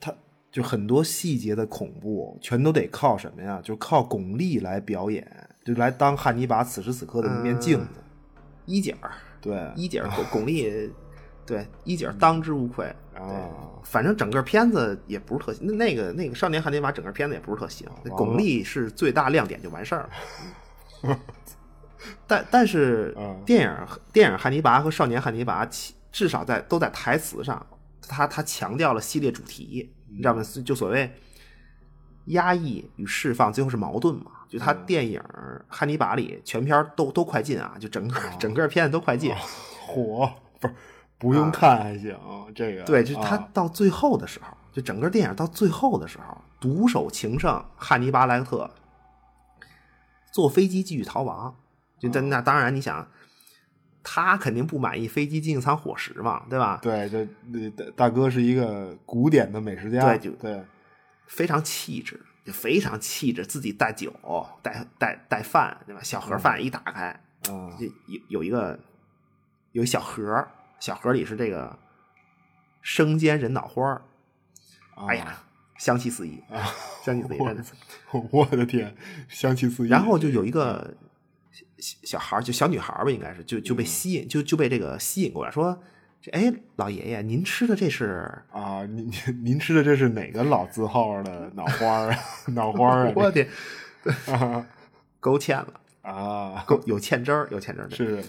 [0.00, 0.12] 他
[0.50, 3.60] 就很多细节的恐怖全都得靠什么呀？
[3.62, 5.26] 就靠巩俐来表演，
[5.64, 8.00] 就来当汉尼拔此时此刻的那面镜子。
[8.64, 10.90] 一姐儿，对，一姐儿巩 巩俐，
[11.46, 13.48] 对一姐儿当之无愧啊。
[13.82, 20.08] 反正整个片子也不是特，那那个那个少年汉尼拔整个片子也不是特行，巩俐是最大亮点就完事儿
[21.02, 21.18] 了。
[22.26, 25.66] 但但是电影电影汉尼拔和少年汉尼拔
[26.12, 27.64] 至少在都在台词上，
[28.08, 30.42] 他他强调了系列主题，你知道吗？
[30.64, 31.12] 就所谓
[32.26, 34.32] 压抑与释放，最后是矛盾嘛。
[34.48, 35.20] 就他电影
[35.68, 39.34] 《汉尼拔》里全片都都快进啊，就整个整个片子都快进。
[39.86, 40.74] 火不是
[41.18, 42.16] 不用看还行，
[42.54, 48.70] 这个对，就他到最后的时候，就整个电影到最后的时候，独守情圣汉尼拔莱克特
[50.32, 51.54] 坐飞机继续逃亡。
[51.98, 53.06] 就在那当然，你想
[54.02, 56.78] 他肯定不满意飞机进舱伙食嘛，对吧？
[56.82, 60.64] 对，这大哥是一个古典的美食家，对，就对，
[61.26, 62.20] 非常气质。
[62.44, 64.10] 就非常气质，自己带酒、
[64.62, 66.00] 带带带饭，对吧？
[66.02, 67.08] 小盒饭一打开，
[67.50, 68.80] 啊，有有一个
[69.72, 70.48] 有一小盒，
[70.80, 71.78] 小盒里是这个
[72.80, 74.00] 生煎人脑花
[75.08, 75.44] 哎呀，
[75.76, 76.64] 香气四溢啊，
[77.04, 77.38] 香气四溢！
[78.32, 78.96] 我的天，
[79.28, 79.90] 香气四溢！
[79.90, 80.96] 然后就有一个
[81.78, 85.78] 小孩，就小女孩吧，应该是就就被吸引，就就被这个吸引过来，说。
[86.20, 88.84] 这哎，老爷爷，您吃的这是啊？
[88.86, 92.18] 您您您吃的这是哪个老字号的脑花啊？
[92.54, 93.12] 脑花啊！
[93.14, 93.48] 我天，
[95.20, 96.64] 勾芡了啊！
[96.66, 98.24] 勾有芡汁儿，有芡汁儿是。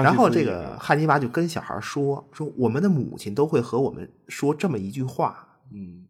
[0.00, 6.06] 然后这个汉尼拔就跟小孩说：“说我们的母亲都会和我们说这么一句话，嗯，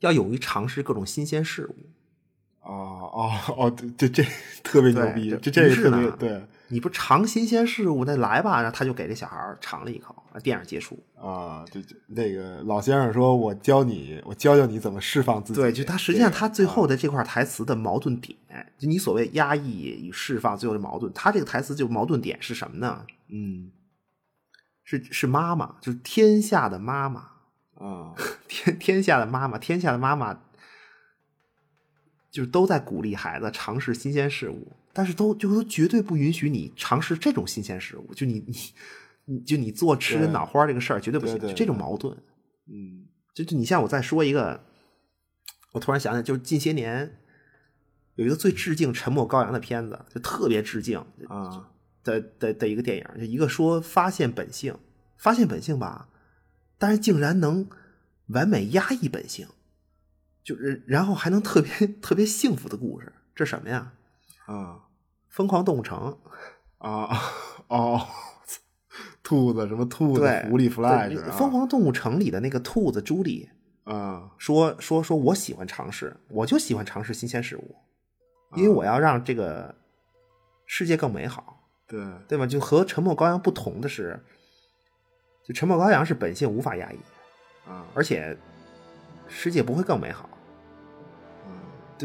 [0.00, 1.88] 要勇于尝试各种新鲜事物。”
[2.62, 4.22] 哦哦哦，这这
[4.62, 6.42] 特别牛逼，这这特别对。
[6.72, 18.38] 你不尝新鲜事物，那来吧，然后他就给这小孩尝了一口，电影结束啊，就那个老先生说：“我教你，我教教你怎么释放自己。”对，就他实际上他最后的这块台词的矛盾点，
[18.78, 23.04] 就你所谓压抑与释放最后的矛盾，他这个台词就矛盾点是什么呢？
[23.28, 23.72] 嗯，
[24.84, 27.20] 是是妈妈，就是天下的妈妈
[27.74, 28.14] 啊，
[28.46, 30.38] 天天下的妈妈，天下的妈妈。
[32.30, 38.14] 就是都在鼓励孩子尝试新鲜事物，但是都就都绝对不允许你尝试这种新鲜事物。
[38.14, 38.54] 就你你
[39.24, 41.38] 你就你做吃人脑花这个事儿绝对不行。
[41.40, 42.16] 就这种矛盾，
[42.66, 44.64] 嗯，就就你像我再说一个，
[45.72, 47.18] 我突然想起，就是近些年
[48.14, 51.68] 有一个最致敬《沉默羔羊》的片子，就特别致敬啊
[52.04, 54.76] 的的的一个电影，就一个说发现本性，
[55.16, 56.08] 发现本性吧，
[56.78, 57.68] 但是竟然能
[58.28, 59.48] 完美压抑本性。
[60.42, 63.92] 就是然后还能特别特别幸福的故事，这什么呀？
[64.46, 64.80] 啊，
[65.28, 66.18] 疯狂动物城
[66.78, 67.08] 啊
[67.68, 68.06] 哦，
[69.22, 73.48] 兔子什么兔子狐狸 flash，疯狂动物城里的那个兔子朱莉
[73.84, 77.76] 啊，说说说我喜欢尝试，我就喜欢尝试新鲜事物，
[78.56, 79.74] 因为我要让这个
[80.66, 82.46] 世界更美好，对对吧？
[82.46, 84.18] 就和沉默羔羊不同的是，
[85.44, 86.98] 就沉默羔羊是本性无法压抑
[87.68, 88.36] 啊，而且
[89.28, 90.28] 世界不会更美好。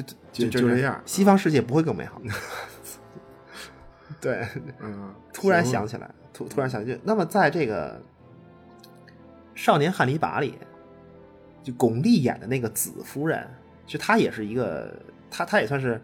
[0.02, 2.22] 就就就这样，西方世界不会更美好。
[4.20, 4.46] 对，
[4.82, 7.98] 嗯，突然想起来，突突然想起，那么在这个
[9.56, 10.58] 《少年汉尼拔》里，
[11.64, 13.48] 就巩俐演的那个紫夫人，
[13.86, 14.94] 就她也是一个，
[15.30, 16.02] 她她也算是，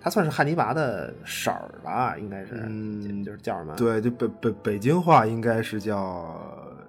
[0.00, 3.74] 她算是汉尼拔的婶儿吧，应该是，嗯，就是叫什么？
[3.76, 6.40] 对，就北北北京话应该是叫，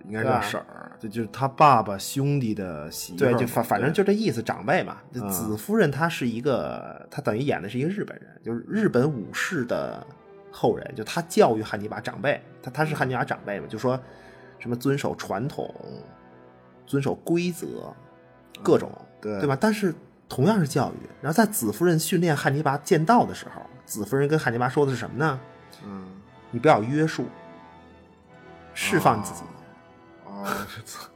[0.07, 0.91] 应该叫婶儿。
[0.99, 4.97] 就就是他爸爸兄弟的媳妇，对，就反反正就这意思，长辈嘛。
[5.29, 10.05] 子夫人她是一个，她等于演的是一个日本人，就是日本武士的
[10.51, 10.95] 后人。
[10.95, 13.99] 就他教育汉尼拔长辈，他他是汉尼拔长辈嘛，就说
[14.57, 15.69] 什么遵守传统、
[16.85, 17.93] 遵守规则，
[18.63, 18.89] 各种，
[19.21, 19.57] 对对吧？
[19.59, 19.93] 但是
[20.29, 25.39] 同样是教育，然后在子夫人训练汉尼拔剑道的时候，子夫人跟汉尼拔说的是什么呢？
[25.85, 26.07] 嗯，
[26.51, 27.25] 你不要约束，
[28.73, 29.41] 释放你自己。
[30.45, 31.07] 啊，这操，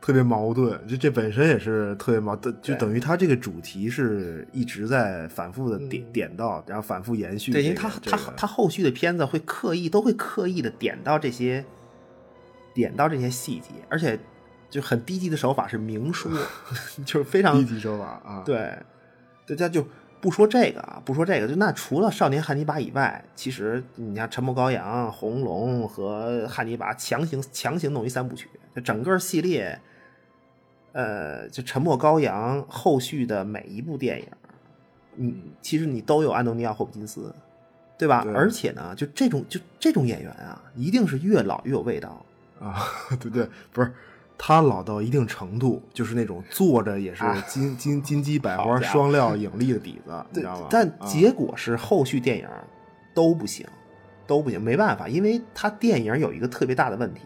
[0.00, 0.86] 特别矛盾。
[0.86, 11.64] 就这本身也是特别矛盾，就等于他这个主题是一直在反复的点、点到，然后反复延续、这对，因为他他这个他后续的片子会刻意都会刻意的点到这些，
[12.74, 14.18] 点到这些细节，而且
[14.70, 16.30] 就很低级的手法是明说，
[17.04, 18.76] 就是非常低级手法啊，对，
[19.46, 19.86] 大家就
[20.20, 29.80] 不说这个啊，不说这个，就那除了少年汉尼拔以外，其实你像沉默羔羊、红龙和汉尼拔强行强行弄一三部曲，就整个系列，
[30.92, 34.26] 呃，就沉默羔羊后续的每一部电影，
[35.14, 37.34] 你其实你都有安东尼奥·霍普金斯，
[37.96, 38.22] 对吧？
[38.24, 42.24] 对而且呢，就这种就这种演员啊，一定是越老越有味道。
[42.60, 42.82] 啊，
[43.20, 43.92] 对对，不是
[44.38, 47.44] 他老到一定程度，就是那种坐着也是啊。
[47.48, 50.68] 金、金金 鸡百花双料影帝的底子，你知道吗？
[50.70, 51.06] 但啊。
[51.06, 52.48] 结果是后续电影
[53.12, 53.66] 都不行，
[54.26, 57.22] 都不行，没办法，因为他电影有一个特别大的问题，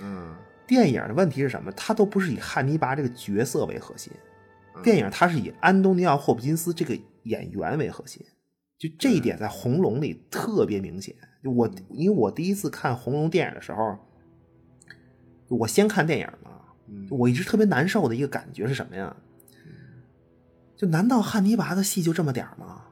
[0.00, 0.34] 嗯。
[0.66, 1.70] 电影的问题是什么？
[1.72, 4.12] 他都不是以汉尼拔这个角色为核心，
[4.74, 4.82] 嗯。
[4.82, 8.24] 电影它是以安东尼奥·霍普金斯这个演员为核心。
[8.78, 11.14] 就这一点在《红龙》里特别明显。
[11.42, 13.96] 就我因为我第一次看《红龙》电影的时候，
[15.48, 16.50] 我先看电影嘛，
[16.88, 19.14] 嗯我一直特别难受的一个感觉是什么呀？
[20.76, 22.82] 就难道汉尼拔的戏就这么点儿吗？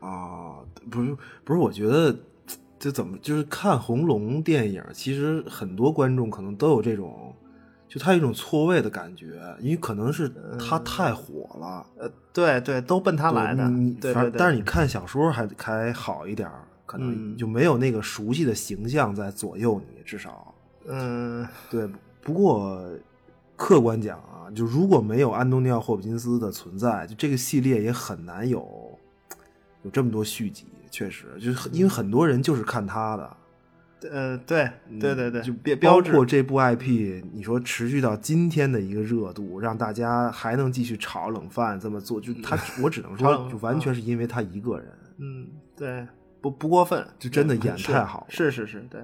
[0.00, 2.16] 啊，不是不是，我觉得
[2.78, 7.34] 这怎么就是看红龙电影，其实很多观众可能都有这种，
[7.88, 13.64] 就他有一种错位的感觉，因为可能是他太火了，呃，对对，都奔他来的。
[13.64, 16.48] 对你对但是你看小说还还好一点，
[16.86, 20.49] 可能嗯就没有那个熟悉的形象在左右你，至少
[20.86, 21.88] 嗯，对。
[22.22, 22.80] 不过
[23.56, 28.98] 客观讲啊，就如果没有安东尼奥·霍普金斯的存在，就这个系列也很难有
[29.82, 30.66] 有这么多续集。
[30.90, 44.88] 确实，就是因为很多人就是看他的，呃，对对对对，就标包括这部 IP，你说持续到今天的一个热度，让大家还能继续炒冷饭这么做，就他，我只能说， 就完全是因为他一个人。
[45.18, 46.04] 嗯，对，
[46.40, 49.00] 不不过分，就真的演太好了是是是，对，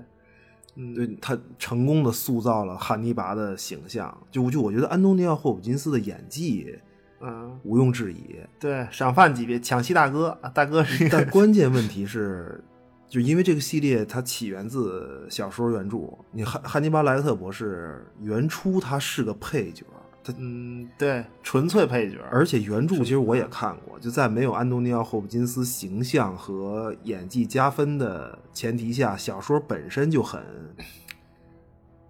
[0.77, 6.79] 嗯，对他成功的塑造了汉尼拔的形象，就就我觉得安东尼奥·霍普金斯的演技
[7.21, 12.63] 嗯，毋庸置疑，对，赏饭级别抢戏大哥，啊大哥是一个但关键问题是，
[13.09, 19.87] 就因为这个系列它起源自小说原著，你汉汉尼拔·莱克特博士原初他是个配角，
[20.27, 30.43] 他嗯，对，纯粹配角，而且原著其实我也看过，就在没有安东尼奥·霍普金斯形象和演技加分的前提下，小说本身就很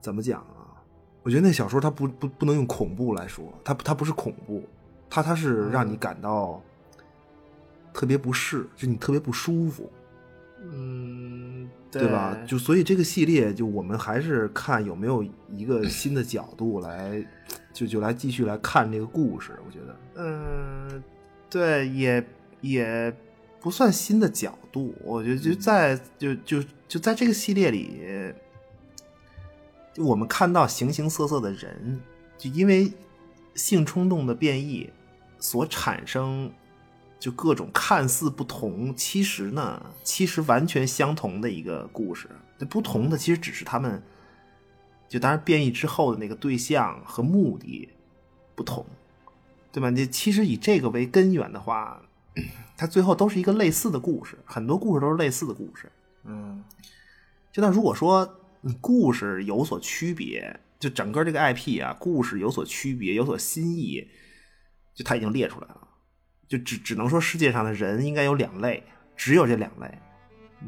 [0.00, 0.80] 怎么讲啊？
[1.22, 4.62] 我觉得那小说它不不不能用恐怖来说，它它不是恐怖，
[5.10, 6.62] 它它是让你感到
[7.92, 9.90] 特别不适，就你特别不舒服，
[10.62, 12.36] 嗯，对吧？
[12.46, 17.26] 就所以这个系列，就我们还是看有没有一个新的角度来，
[17.76, 19.52] 就就来继续来看这个故事。
[19.66, 21.04] 我觉得，嗯，
[21.50, 22.26] 对，也
[22.62, 23.14] 也
[23.60, 28.00] 不算新的角度，我觉得就在就就就在这个系列里，
[29.98, 32.00] 我们看到形形色色的人，
[32.38, 32.90] 就因为
[33.54, 34.90] 性冲动的变异
[35.38, 36.50] 所产生，
[37.20, 42.26] 就各种看似不同，其实呢，其实完全相同的一个故事。
[42.58, 44.02] 这不同的其实只是他们，
[45.08, 47.88] 就当然变异之后的那个对象和目的
[48.54, 48.84] 不同。
[49.72, 49.90] 对吧？
[49.90, 52.00] 你其实以这个为根源的话，
[52.78, 55.92] 它最后都是一个类似的故事，很多故事都是类似的故事。
[56.24, 56.64] 嗯
[57.52, 64.08] 就那如果说你故事有所区别，就整个这个 IP 啊，故事有所区别，有所新意，
[64.94, 65.88] 就它已经列出来了。
[66.48, 68.82] 就只只能说世界上的人应该有两类，
[69.14, 69.98] 只有这两类，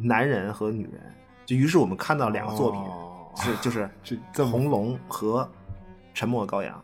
[0.02, 1.14] 男人和女人。
[1.46, 3.07] 就于是我们看到两个作品，哦
[3.40, 3.88] 是就是
[4.44, 5.48] 红龙和
[6.14, 6.82] 沉默的羔羊。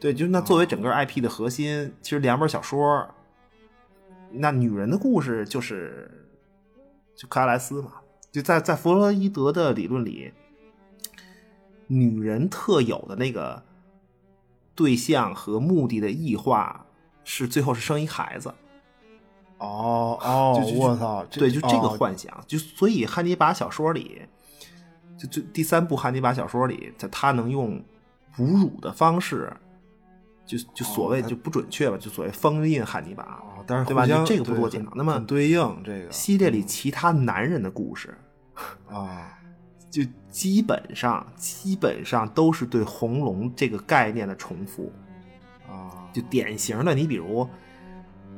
[0.00, 3.08] 对，就是那作为整个 IP 的核心，其实两本小说，
[4.32, 6.26] 那女人的故事就是
[7.14, 7.92] 就克拉莱斯嘛，
[8.32, 10.32] 就在在弗洛伊德的理论里，
[11.86, 13.62] 女人特有的那个
[14.74, 16.84] 对象和目的的异化，
[17.22, 18.52] 是最后是生一孩子。
[19.58, 24.22] 哦 哦我操，对，就这个哦幻想，就所以汉尼拔小说里，
[25.22, 27.82] 就就第三部汉尼拔小说里，他他能用
[28.34, 29.52] 哺乳的方式，
[30.44, 34.04] 就就所谓他就不准确吧，就所谓封印汉尼拔，哦，但是对吧？
[34.26, 34.68] 这个不多。
[34.68, 38.18] 讲那么对应这个系列里其他男人的故事，
[38.88, 39.38] 啊，
[39.90, 44.92] 就基本上基本上都是对红龙这个概念的重复，
[45.68, 47.48] 啊，就典型的，你比如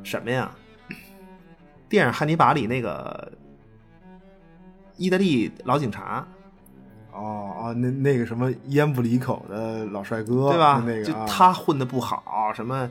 [0.02, 0.54] 什么呀？
[1.88, 3.32] 电影《汉尼拔》里那个
[4.96, 6.26] 意大利老警察，
[7.14, 10.80] 哦哦，那那个什么烟不离口的老帅哥，对吧？
[10.80, 12.90] 就那个啊他混的不好，什么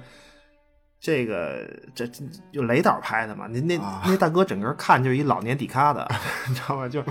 [0.99, 3.47] 这个这这就雷导拍的嘛？
[3.47, 6.09] 那那、啊那大哥整个看就是一老年迪咖的，
[6.47, 6.88] 你知道吗？
[6.88, 7.03] 就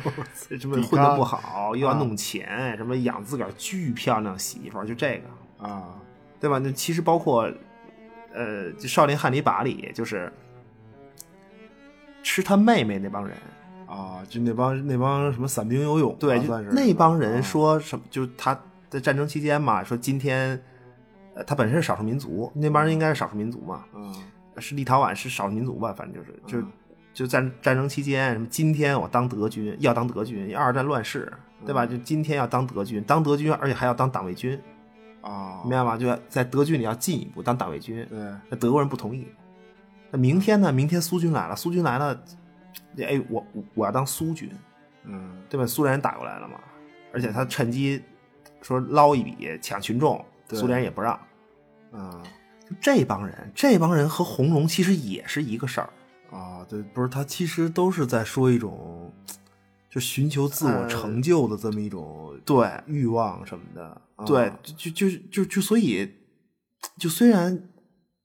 [0.49, 5.19] 是什么混的不好，又要啊弄钱，什么养自个儿巨漂亮媳妇儿，就这
[5.59, 5.95] 个，啊
[6.41, 6.59] 对吧？
[6.59, 7.43] 那其实包括
[8.33, 10.33] 呃，就《少林汉尼拔》里，就是
[12.23, 13.37] 吃他妹妹那帮人。
[13.93, 18.03] 啊，就那帮那帮什么散兵游泳，对，就算是那帮人啊说什么？
[18.11, 20.59] 就他在战争期间嘛，说今天，
[21.35, 24.15] 呃，他本身是少数民族，那帮人应该是少数民族嘛，嗯
[24.57, 26.73] 是立陶宛是少数民族吧，反正就是就嗯
[27.13, 31.31] 就在战争期间，什么今天我当德军，要当德军，二战乱世，
[31.67, 31.85] 对嗯吧？
[31.85, 34.59] 就今天要当德军，当德军，而且还要当党卫军，
[35.21, 35.99] 啊，明白吗？
[35.99, 38.19] 就要在德军里要进一步当党卫军，对
[38.49, 39.27] 那德国人不同意。
[40.11, 40.73] 那明天呢？
[40.73, 42.19] 明天苏军来了，苏军来了，
[42.99, 44.51] 哎，我我我要当苏军，
[45.05, 45.67] 嗯对吧？
[45.67, 46.61] 苏联人打过来了嘛，
[47.13, 48.03] 而且他趁机
[48.61, 51.19] 说捞一笔抢群众，苏联也不让。
[51.93, 52.23] 嗯
[52.69, 55.91] 就这帮人，这帮人和红龙其实也是一个事儿。
[56.31, 59.13] 啊，对，不是他其实都是在说一种，
[59.91, 66.11] 就寻求自我呃成就的这么一种对欲望什么的，啊对，就就就就就所以，
[66.97, 67.69] 就虽然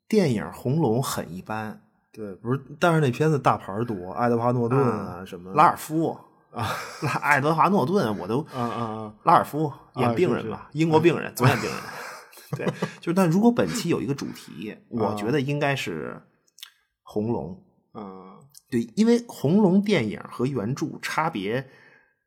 [0.07, 1.81] 电影《红龙》很一般，
[2.17, 6.17] 对，不是，但是那片子大牌儿多，爱德华诺顿啊什么拉尔夫
[6.51, 6.67] 啊，
[7.03, 11.79] 拉爱德华诺顿，我都啊啊啊，拉尔夫演病人是嘛，英国病人，左眼病人。
[12.57, 12.65] 对，
[12.99, 16.19] 就是但如果本期有一个主题，我觉得应该是
[17.03, 17.63] 红龙。
[17.93, 18.35] 嗯
[18.71, 21.69] 对，因为红龙电影和原著差别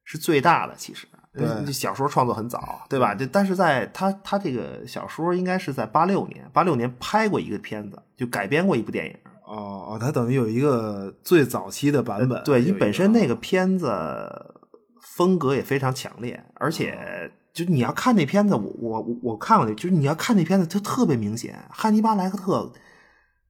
[0.05, 1.09] 是最大的，其实。
[1.33, 3.15] 对小说创作很早，对吧？
[3.15, 9.17] 这但是在他他这个小说应该是在八六年，八六年拍过一个片子，就改编过一部电影。
[9.51, 14.55] 哦哦，它等于有一个最早期的版本，对你本身那个个片子
[15.03, 22.73] 风格也非常强烈，而且就你要看那片子，我我我我看过那，就是你要看那片子，它特别明显，汉尼拔莱克特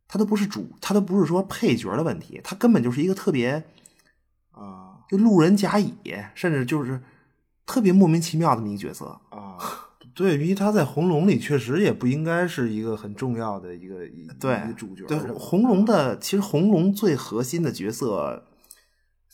[0.09, 3.63] 他都不是主，他都不是说配角的问题，他根本就是一个特别
[4.53, 4.89] 啊。
[5.09, 5.93] 就路人甲乙，
[6.35, 7.01] 甚至就是
[7.67, 9.07] 特别莫名其妙的这么一个角色。
[9.31, 9.59] 啊，
[10.15, 14.35] 对，因为他在红龙里确实也不应该是一个很重要的一个一个
[14.77, 18.45] 主角，对红龙的，其实红龙最核心的角色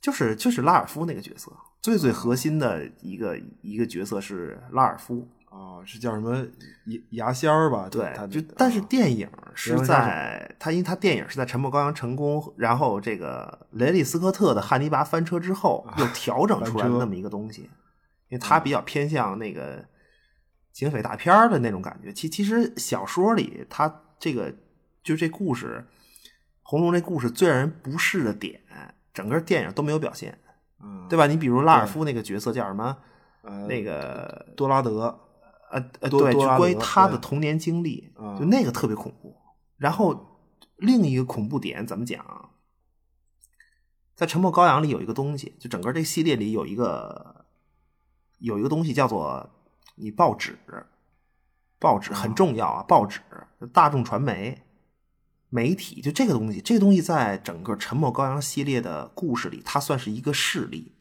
[0.00, 1.52] 就是就是拉尔夫那个角色，
[1.82, 5.28] 最最核心的一个一个角色是拉尔夫。
[5.48, 6.46] 啊，是叫什么
[6.84, 7.88] 牙牙仙儿吧？
[7.90, 17.62] 对他，就但是电影是在他，因为他电影是在《沉默羔羊》成功，然后这个雷利斯科特的《汉尼拔》翻车之后， 又调整出来的那么一个东西，
[18.28, 19.82] 因为他比较偏向那个
[20.76, 22.12] 警匪大片儿的那种感觉。
[22.12, 24.54] 其其实小说里他这个
[25.02, 25.86] 就这故事，
[26.60, 28.60] 红龙这故事最让人不适的点，
[29.14, 30.38] 整个电影都没有表现，
[30.82, 31.26] 嗯，对吧？
[31.26, 32.94] 你比如拉尔夫那个角色叫什么？
[33.40, 35.18] 呃，那个多拉德
[35.70, 39.34] 呃呃，对，关于他的童年经历，嗯就那个特别恐怖。
[39.78, 40.42] 然后
[40.76, 42.50] 另一个恐怖点怎么讲？
[44.14, 47.46] 在《沉默羔羊》里有一个东西，就整个这系列里有一个
[48.40, 49.48] 有一个东西叫做
[49.96, 50.56] 你报纸，
[51.78, 53.20] 报纸很重要啊，报纸
[53.72, 54.62] 大众传媒
[55.48, 60.92] 媒体，就这个东西，这个东西在整个《沉默羔羊》系列的故事里，它算是一个势力。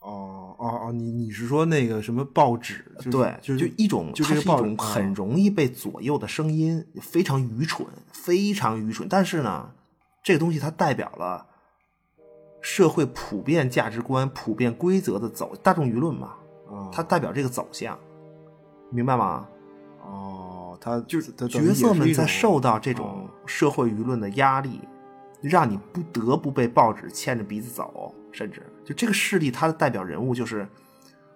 [0.00, 2.92] 哦哦哦，你你是说那个什么报纸？
[2.96, 9.08] 就是对，就是一种，就是一种很容易被左右的声音，非常愚蠢，非常愚蠢。
[9.08, 9.72] 但是呢，
[10.22, 11.46] 这个东西它代表了
[12.62, 16.36] 社会普遍价值观、普遍规则的走，大众舆论嘛，
[16.70, 17.98] 啊，它代表这个走向，
[18.90, 19.46] 明白吗？
[20.02, 24.80] 哦，他就是角色们在受到这哦种社会舆论的压力，
[25.42, 30.62] 让你不得不被报纸牵着鼻子走，甚至就这个势力，它的代表人物就是《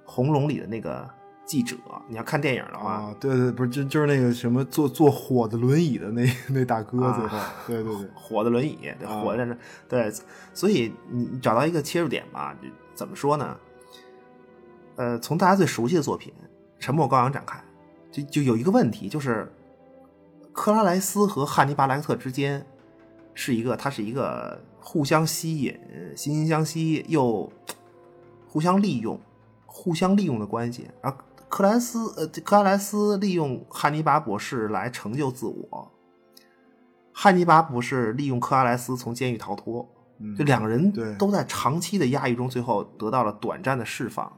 [0.05, 1.07] 红龙》里的那个
[1.44, 1.76] 记者。
[2.09, 7.38] 你要看电影的话，啊，对对，不是就就是那个什么坐坐火的轮椅的那那大哥，啊最后，
[7.68, 9.55] 对对对，火的轮椅，对，啊火在那，
[9.86, 10.11] 对，
[10.55, 13.57] 所以你你找到一个切入点吧，就怎么说呢？
[14.96, 16.32] 呃，从大家最熟悉的作品
[16.83, 17.62] 《沉默羔羊》展开，
[18.11, 19.51] 就就有一个问题，就是
[20.53, 22.66] 克拉莱斯和汉尼拔莱克特之间
[23.35, 25.72] 是一个，他是一个互相吸引、
[26.16, 27.51] 惺惺相惜又
[28.49, 29.20] 互相利用、
[29.64, 30.91] 互相利用的关系。
[31.03, 31.16] 而
[31.49, 35.93] 克莱斯呃，克拉莱斯利用汉尼拔博士来成就自我，
[37.12, 44.37] 汉尼拔博士利用克拉莱斯从监狱逃脱，嗯这两个人对都在长期的压抑中，最后得到了短暂的释放。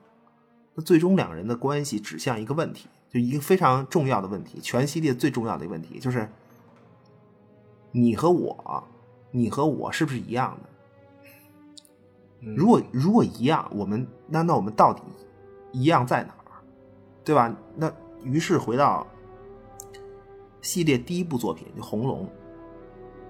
[0.74, 6.28] 那最终两个人的关系指向一个问题，就一个非常重要的问题，全系列最重要的一个问题就是，
[7.92, 8.84] 你和我，
[9.30, 10.68] 你和我是不是一样的？
[12.56, 15.02] 如果如果一样，我们那那我们到底
[15.72, 16.60] 一样在哪儿，
[17.24, 17.56] 对吧？
[17.76, 17.90] 那
[18.22, 19.06] 于是回到
[20.60, 22.26] 系列第一部作品就《红龙》，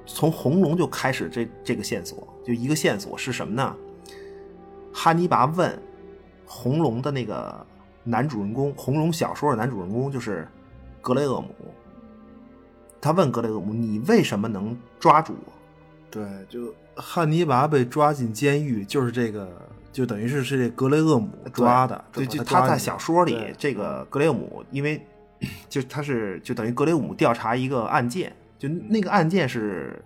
[0.06, 3.76] 从《红龙》就开始这这个线索，就一个线索是什么呢？
[4.92, 5.80] 汉尼拔问
[6.46, 7.66] 红龙的那个
[8.02, 10.46] 男主人公，红龙小说的男主人公就是
[11.00, 11.54] 格雷厄姆。
[13.00, 15.52] 他问格雷厄姆：“你为什么能抓住我？”
[16.10, 19.50] 对，就汉尼拔被抓进监狱，就是这个，
[19.92, 22.04] 就等于是是这格雷厄姆抓的。
[22.12, 25.04] 对，就他在小说里，这个格雷厄姆，因为
[25.68, 30.02] 就他是就等于格雷厄姆调查一个案件，就那个案件是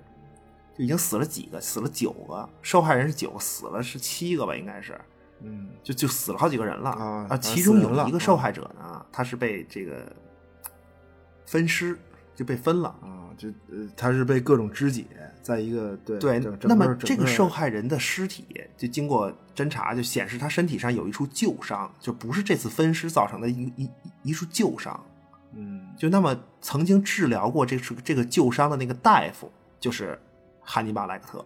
[0.77, 4.99] 就已经死了几个，死了九个，受害人是九个，死了是七个吧，应该是。
[5.43, 10.11] 嗯，就就死了好几个人了啊其中有一个受害者呢，他是被这个
[11.47, 11.99] 分尸，
[12.35, 12.89] 就被分了。
[13.01, 15.05] 啊，就呃，他是被各种肢解，
[15.43, 18.45] 在一个对对那么这个受害人的尸体
[18.77, 23.91] 就经过侦查，就显示他身体上有一处旧伤，就不是这次分尸造成的一一一
[24.25, 25.01] 一处旧伤。
[25.55, 30.21] 嗯就那么曾经治疗过这处这个旧伤的那个大夫，就是
[30.61, 31.45] 汉尼拔莱克特。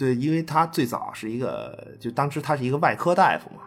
[0.00, 3.62] 啊，对，因为他最早是一个，就当时他是一个外科大夫嘛。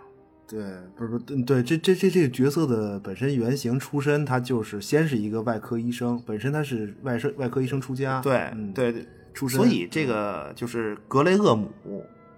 [0.47, 0.61] 对，
[0.95, 11.71] 不是不是，嗯对，这这这这个角色的本身原型出身，他就是先是一个外科医生，本身他是外生外科医生出家，对，嗯，对对，出身，所以这个就是格雷厄姆，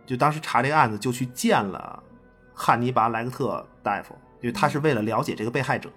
[0.05, 2.01] 就当时查这个案子就去见了
[2.53, 5.89] 汉尼拔莱克特大夫，因为他是为了了解这个被害者。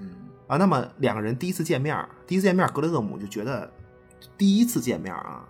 [0.00, 0.10] 嗯
[0.46, 1.96] 啊，那么两个人第一次见面，
[2.26, 3.70] 第一次见面，格雷厄姆就觉得
[4.38, 5.44] 第一次见面啊，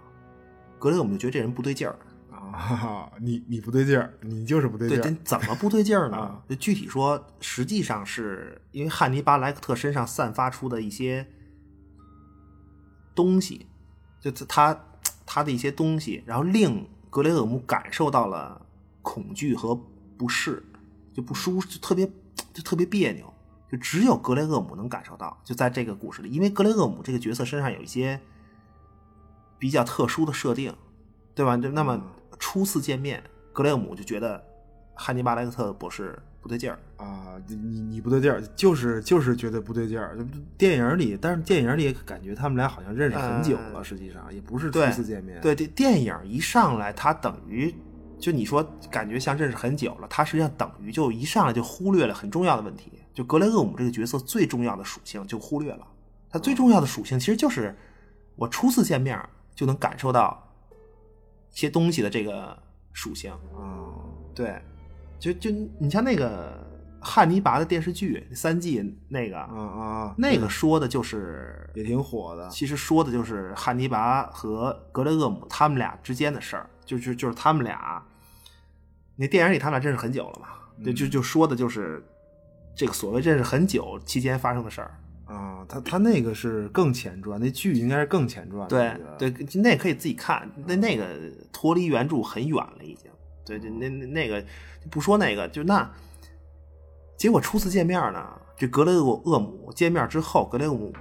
[0.79, 1.99] 格雷厄姆就觉得这人不对劲儿。
[2.31, 6.43] 啊，哈哈你你不对劲儿，你就是不对对，劲儿这，怎么不对劲儿呢啊？
[6.49, 11.27] 就具体说，实际上是因为汉尼拔莱克特身上散发出的一些
[13.15, 13.67] 东西，
[14.21, 14.79] 就他
[15.25, 18.61] 他的一些东西，然后令格雷厄姆感受到了
[19.01, 19.75] 恐惧和
[20.19, 20.63] 不适，
[21.15, 22.07] 就不舒就特别
[22.53, 23.33] 就特别别扭，
[23.73, 25.41] 就只有格雷厄姆能感受到。
[25.43, 28.21] 就在这个故事里，因为格雷厄姆这个角色身上有一些
[29.59, 30.75] 比较特殊的设定，
[31.35, 31.57] 对吧？
[31.57, 32.01] 就那么
[32.39, 34.43] 初次见面，格雷厄姆就觉得
[34.95, 36.79] 汉尼拔莱克特博士不对劲儿。
[36.97, 40.17] 啊，你你你不对劲儿，就是就是觉得不对劲儿。
[40.57, 45.41] 电影里，但是电影里感觉他们俩好像认识很久了，呃实际上也不是初对次见面。
[45.41, 47.75] 对，这电影一上来，他等于
[48.19, 55.87] 就你说感觉像认识很久了，他实际上等于就一上来就忽略了很重要的问题，就格雷厄姆这个角色最重要的属性就忽略了。
[56.31, 57.77] 他最重要的属性其实就是
[58.35, 59.19] 我初次见面
[59.57, 60.41] 就能感受到
[61.53, 62.57] 一些东西的这个
[62.93, 63.33] 属性。
[63.33, 63.91] 啊，
[64.33, 64.63] 对，
[65.19, 65.51] 就就
[65.81, 66.65] 你像那个
[67.01, 72.49] 汉尼拔的电视剧三季那个，啊啊，那个说的就是也挺火的。
[72.51, 78.05] 其实说的就是汉尼拔和格雷厄姆他们俩之间的事儿，就就就是他们俩，
[79.17, 80.49] 那电影里他们俩认识很久了嘛，
[80.85, 82.05] 对，就就说的就是
[82.75, 84.99] 这个所谓认识很久期间发生的事儿。
[85.27, 88.69] 啊，他他那个是更前传，那剧应该是更前传的。
[88.69, 91.05] 对那个对，那可以自己看，那那个
[91.53, 93.11] 脱离原著很远了已经。
[93.45, 94.45] 对对，那那那个
[94.91, 95.89] 不说那个，就那
[97.17, 98.25] 结果初次见面呢，
[98.57, 100.93] 这格雷厄厄姆见面之后，格雷厄姆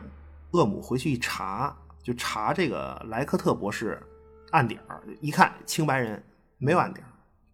[0.51, 4.01] 厄姆回去一查，就查这个莱克特博士
[4.51, 6.23] 案底儿，一看清白人
[6.57, 7.01] 没有案底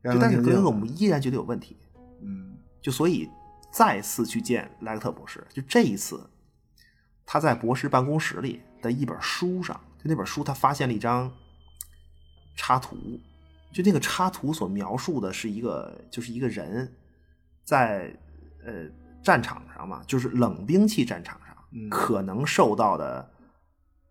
[0.03, 1.77] 儿，就但是格雷厄姆依然觉得有问题，
[2.21, 3.29] 嗯就所以
[3.71, 6.21] 再次去见莱克特博士，就这一次，
[7.25, 11.31] 他在博士办公室里的一本书上，就那本书他发现了一张
[12.55, 12.97] 插图，
[13.71, 16.93] 就那个插图所描述的是一个，就是一个人
[17.63, 18.15] 在
[18.65, 18.85] 呃
[19.23, 23.31] 战场上嘛，就是冷兵器战场上、嗯可能受到的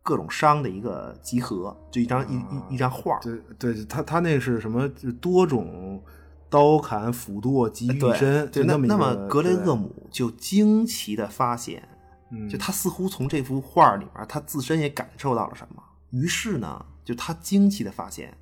[0.03, 3.19] 各种伤的一个集合，就一张、一一一张画。
[3.19, 4.89] 对对，他他那是什么？
[4.89, 6.03] 就多种
[6.49, 11.87] 刀砍斧剁及御对身，对，那么那么格雷厄姆就惊奇的发现，
[12.31, 15.83] 嗯就他似乎从这幅画里面，他自身也感受到了什么。
[16.11, 18.37] 于是呢，就他惊奇的发现，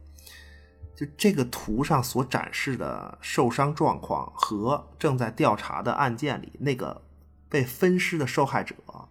[0.95, 7.03] 就这个图上所展示的受伤状况和正在调查的案件里那个
[7.49, 9.09] 被分尸的受害者啊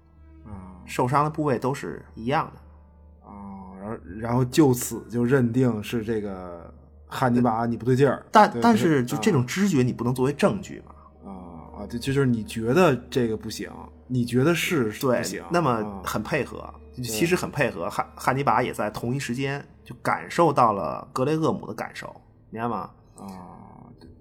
[0.86, 3.30] 受伤的部位都是一样的。
[3.30, 6.74] 啊，然后然后就此就认定是这个
[7.08, 11.30] 汉尼拔你不对劲儿，但但是就这啊种知觉，你不能作为证据嘛？
[11.30, 13.70] 啊啊，就就是你觉得这个不行，
[14.08, 17.90] 你觉得是是对，，那么啊很配合，其实很配合。
[17.90, 22.16] 汉汉尼拔也在同一时间就感受到了格雷厄姆的感受，
[22.50, 22.90] 明白吗？
[23.18, 23.26] 啊，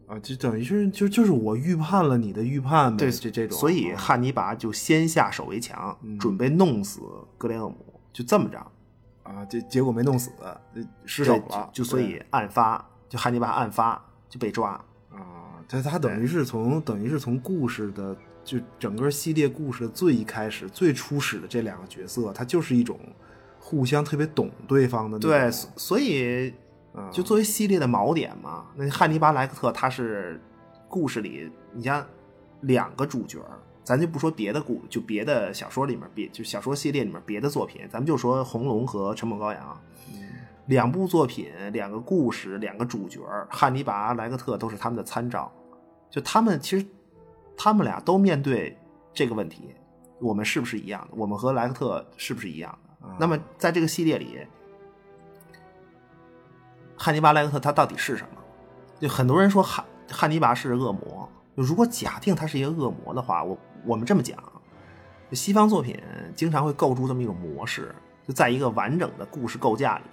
[0.09, 7.01] 啊，就等于是就就是我预判了你的预判呗，对，这这种，所以啊汉尼拔就先下手为强，嗯准备弄死
[7.39, 7.77] 格雷厄姆，
[8.13, 8.59] 就这么着，
[9.23, 10.57] 啊，结结果没弄死，呃
[11.05, 14.73] 失手了，就就所以案发，就汉尼拔案发就被抓。
[15.11, 18.17] 啊，他他等于是从等于是从故事的
[18.47, 22.97] 就整个系列故事的最一开始最初始的这两个角色，他就是一种
[23.59, 26.55] 互相特别懂对方的那对，种所所以
[26.95, 30.41] 啊就作为系列的锚点嘛，那汉尼拔莱克特他是
[30.89, 32.07] 故事里，你像
[32.61, 33.41] 两个主角，
[33.83, 39.83] 咱就不说别的故，就别的小说里面，别就小说系列里面别的作品，咱们就说《红龙》和《沉默羔羊》
[40.67, 43.21] 两部作品，两个故事，两个主角，
[43.51, 45.53] 汉尼拔莱克特都是他们的参照，
[46.09, 46.87] 就他们其实
[47.57, 48.77] 他们俩都面对
[49.13, 49.75] 这个问题，
[50.21, 51.17] 我们是不是一样的？
[51.17, 53.09] 我们和莱克特是不是一样的？
[53.19, 54.39] 那么在这个系列里，
[56.97, 58.43] 汉尼拔莱克特他到底是什么？
[59.01, 61.29] 就很多人说汉汉尼拔是恶魔。
[61.55, 64.37] 如果假定他是一个恶魔的话，我我们这么讲，
[65.33, 65.99] 西方作品
[66.35, 67.95] 经常会构筑这么一种模式，
[68.27, 70.05] 就在一个完整的故事构架里，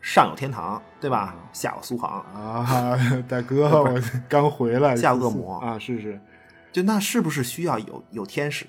[0.00, 1.34] 上有天堂，对吧？
[1.52, 2.96] 下有苏杭，啊，
[3.28, 6.20] 大哥，我刚回来，下恶魔啊，是是，
[6.72, 8.66] 就那是不是需要有有天使？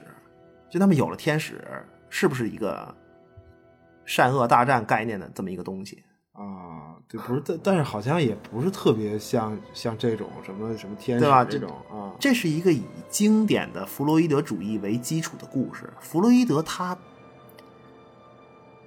[0.69, 1.63] 就那么有了天使，
[2.09, 2.93] 是不是一个
[4.05, 6.03] 善恶大战概念的这么一个东西？
[6.33, 15.87] 啊，对，不是，但但是好像也不是特别像像这种什么什么天使对吧这种啊，这是一个以经典的弗洛伊德主义为基础的故事。
[15.99, 16.97] 弗洛伊德他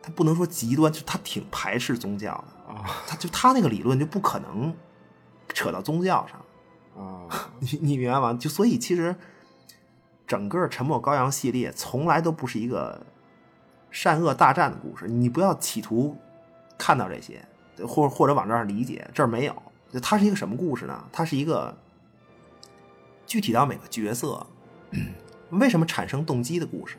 [0.02, 4.74] 他不能说极端，就他挺排斥宗教的啊，他就他那个理论就不可能
[5.54, 6.44] 扯到宗教上，
[6.96, 7.28] 啊，
[7.60, 8.32] 你你明白吗？
[8.34, 9.14] 就所以其实
[10.26, 13.06] 整个《沉默羔羊》系列从来都不是一个
[13.90, 16.16] 善恶大战的故事，你不要企图
[16.78, 17.44] 看到这些，
[17.86, 19.54] 或或者往这儿理解，这儿没有。
[19.92, 21.04] 就它是一个什么故事呢？
[21.12, 21.76] 它是一个
[23.24, 24.46] 具体到每个角色
[25.50, 26.96] 为什么产生动机的故事。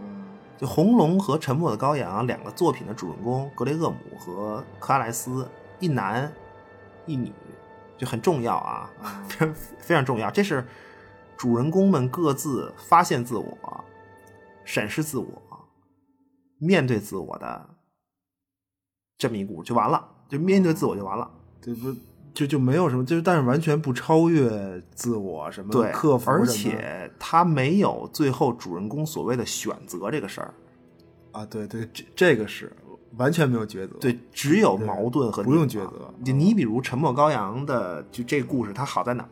[0.00, 0.24] 嗯
[0.56, 5.48] 就《红龙》和《沉默的羔羊》两个作品的主人公格雷厄姆和克拉莱斯，
[5.80, 6.32] 一男
[7.06, 7.32] 一女，
[8.04, 8.90] 就很重要啊，
[9.28, 10.30] 非常 非常重要。
[10.30, 10.64] 这是
[11.36, 13.84] 主人公们各自发现自我、
[14.64, 15.26] 审视自我、
[16.58, 17.70] 面对自我的
[19.16, 21.30] 这么一股，就完了，就面对自我就完了。
[21.60, 21.94] 这不
[22.34, 30.54] 就就没有什么，就是但是完全不超越自我什么对，克服，而且他没有最后主人公所谓的选择这个事儿，
[31.32, 32.70] 啊，对对，这这个是
[33.16, 36.12] 完全没有抉择，对，只有矛盾和不用抉择。
[36.24, 39.30] 就你比如《沉默羔羊》的，就这个故事，它好在哪儿？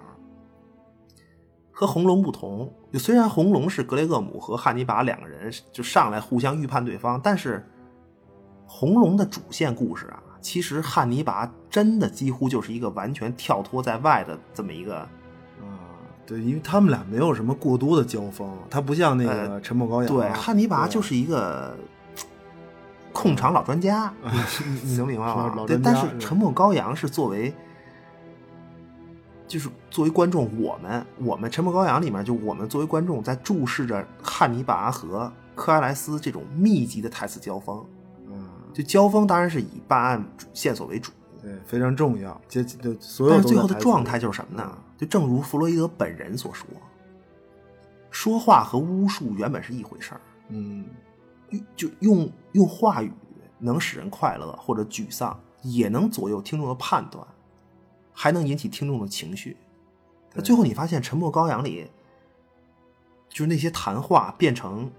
[1.75, 7.67] 和红龙不同，就虽然红龙是格雷厄姆和汉尼拔两个人就上来互相预判对方，但是
[8.67, 15.09] 红龙的主线故事啊，其实汉尼拔真的几乎就是一个完全跳脱在外的这么一个，啊，
[16.27, 21.75] 对，因为他们俩没有什么过多的交锋，他不像那个沉默羔羊，呃对，汉尼拔就是一个
[23.13, 24.13] 控场老专家，
[24.83, 25.65] 你能明白吗？
[25.67, 27.55] 对，但是沉默羔羊是作为，
[29.47, 37.85] 就是作为观众，我们我们沉默羔羊里面，就我们作为观众在注视着汉尼拔和克拉莱斯这种密集的台词交锋，
[38.29, 44.79] 嗯，就交锋当然是以办案线索为主，对，非常重要，这就所有但是最后的状态就是什么呢？
[44.97, 46.67] 就正如弗洛伊德本人所说，
[48.11, 50.21] 说话和巫术原本是一回事儿。
[50.49, 50.85] 嗯，
[51.77, 53.13] 就用用话语
[53.59, 57.27] 能使人快乐或者沮丧，也能左右听众的判断，
[58.13, 59.57] 还能引起听众的情绪。
[60.35, 61.91] 那最后你发现《沉默羔羊》里，
[63.29, 64.91] 就是那些谈话变成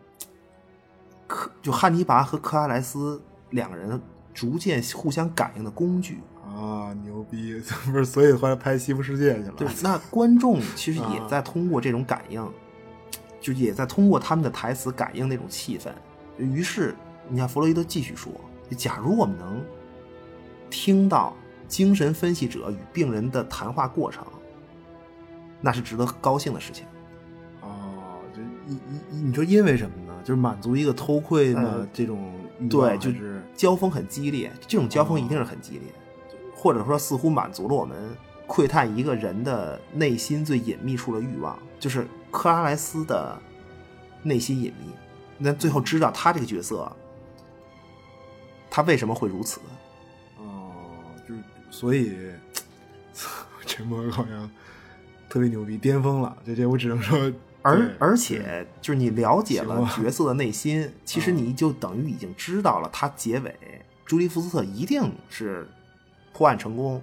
[1.28, 4.00] 克，就汉尼拔和克拉莱斯两个人
[4.34, 6.20] 逐渐互相感应的工具。
[6.46, 7.54] 啊，牛逼，
[7.92, 12.48] 不是，所以后来拍《西部世界》去了，对，那观众其实也啊在通过这种感应，
[13.42, 15.92] 就也在通过他们的台词感应那种气氛。
[16.38, 16.96] 于是，
[17.30, 18.32] 你看弗洛伊德继续说
[18.78, 19.64] ：“假如我们能
[20.70, 21.36] 听到
[21.68, 24.26] 精神分析者与病人的谈话过程，
[25.62, 26.86] 那是值得高兴的事情。
[27.62, 28.80] 哦，就你
[29.12, 30.14] 你你说因为什么呢？
[30.24, 32.34] 就是满足一个偷窥的呃这种
[32.70, 35.82] 对，就是交锋很激烈，这种交锋一定是很激烈，
[36.56, 38.16] 或者说似乎满足了我们
[38.48, 43.38] 窥探一个人的内心最隐秘处的欲望，就是克拉莱斯的
[44.22, 44.94] 内心隐秘。
[45.38, 46.92] 那最后知道他这个角色，
[48.70, 49.60] 他为什么会如此？
[50.38, 50.72] 哦，
[51.28, 52.16] 就是所以，
[53.66, 54.50] 沉默好像
[55.30, 56.38] 特别牛逼，巅峰了。
[56.46, 57.32] 这这我只能说，
[57.62, 63.56] 而而且就是你了解了角色的内心， 其实你就等于已经知道了他结尾，
[64.06, 65.68] 朱莉福斯特一定是
[66.34, 67.02] 破案成功。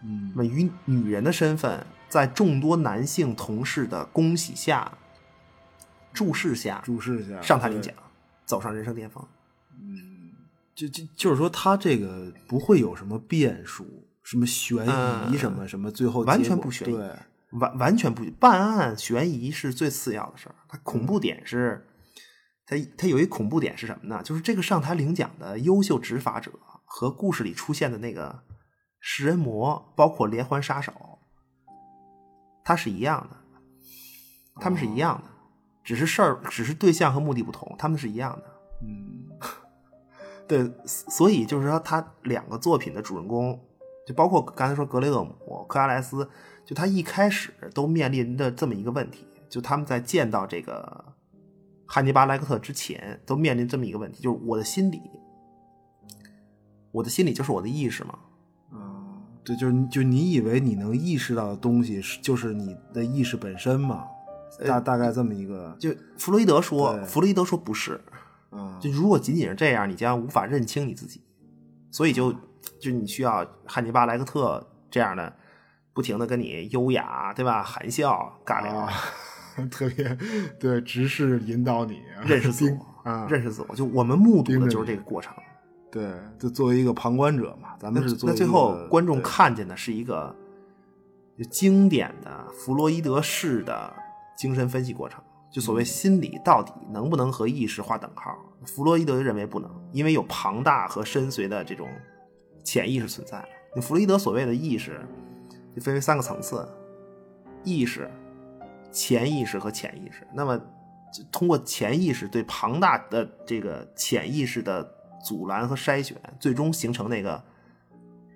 [0.00, 4.92] 嗯那么以女人的身份在众多男性同事的恭喜下、
[6.18, 7.94] 注视下注视下上台领奖，
[8.44, 9.24] 走上人生巅峰。
[9.80, 10.32] 嗯。
[10.74, 13.86] 就就就是说，他这个不会有什么变数，
[14.24, 15.38] 什么悬疑，嗯。
[15.38, 16.92] 什么什么，最后完全不悬疑。
[16.92, 17.12] 对，
[17.52, 21.86] 完完全不办案悬疑是最次要的事儿，它恐嗯怖点是，
[22.66, 24.20] 它它有一恐怖点是什么呢？
[24.24, 26.50] 就是这个上台领奖的优秀执法者
[26.84, 28.42] 和故事里出现的那个
[28.98, 30.92] 食人魔，包括连环杀手，
[32.64, 33.36] 他是一样的，
[34.60, 35.30] 他们是一样的，
[35.88, 38.44] 只是事儿，只是对象和目的不同，他们是一样的。
[38.82, 39.24] 嗯，
[40.46, 43.58] 对，所以就是说，他两个作品的主人公，
[44.06, 46.28] 就包括刚才说格雷厄姆、克拉莱斯，
[46.66, 51.06] 就他一开始都面临的这么一个问题，就他们在见到这个
[51.86, 55.00] 汉尼拔·莱克特之前，都面临这么一个问题，就是我的心理，
[56.92, 58.18] 我的心理就是我的意识嘛。
[58.72, 64.04] 啊，对，就是就你以为你能意识到的东西是就是你的意识本身嘛？
[64.66, 68.00] 大大概这么一个，就弗洛伊德说，弗洛伊德说不是，
[68.50, 71.22] 啊，就如果仅仅是这样，你将无法认清你自己，
[71.90, 72.32] 所以就
[72.80, 75.32] 就你需要汉尼拔·莱克特这样的，
[75.92, 77.62] 不停的跟你优雅，对吧？
[77.62, 78.92] 含笑尬聊，啊，
[79.70, 80.16] 特别
[80.58, 83.74] 对，直视引导你认识自我，啊，认识自我。
[83.74, 85.32] 就我们目睹的就是这个过程。
[85.90, 90.36] 对，就作为一个旁观者嘛，咱们是那最后观众看见的是一个
[91.38, 93.90] 就经典的弗洛伊德式的
[94.38, 95.22] 精神分析过程。
[95.50, 98.36] 就所谓心理到底能不能和意识划等号？
[98.66, 101.88] 弗洛伊德认为不能，因为有庞大和深邃的这种
[102.62, 103.42] 潜意识存在。
[103.74, 105.00] 那弗洛伊德所谓的意识
[105.74, 106.68] 就分为三个层次：
[107.64, 108.10] 意识、
[108.92, 110.26] 潜意识和潜意识。
[110.34, 110.58] 那么
[111.10, 114.86] 就通过潜意识对庞大的这个潜意识的
[115.24, 117.42] 阻拦和筛选，最终形成那个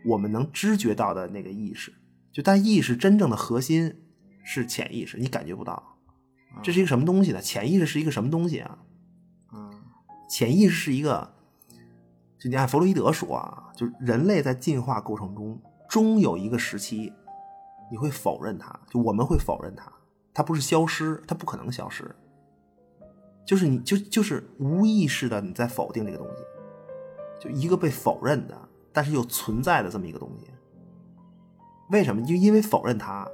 [0.07, 1.93] 我们能知觉到的那个意识。
[2.33, 4.03] 就但意识真正的核心
[4.43, 5.92] 是潜意识，你感觉不到。
[6.61, 7.41] 这是一个什么东西呢？
[7.41, 8.79] 潜意识是一个什么东西啊？
[9.53, 9.71] 嗯
[10.29, 11.35] 潜意识是一个，
[12.39, 17.13] 就你按弗洛伊德说啊，就人类在进化过程中，终有一个时期，
[17.91, 19.93] 你会否认它，就我们会否认它，
[20.33, 22.11] 它不是消失，它不可能消失，
[23.45, 26.43] 就是你就就是无意识的你在否定这个东西，
[27.45, 28.57] 就一个被否认的，
[28.93, 30.47] 但是又存在的这么一个东西。
[31.91, 32.23] 为什么？
[32.23, 33.29] 就因为否认它，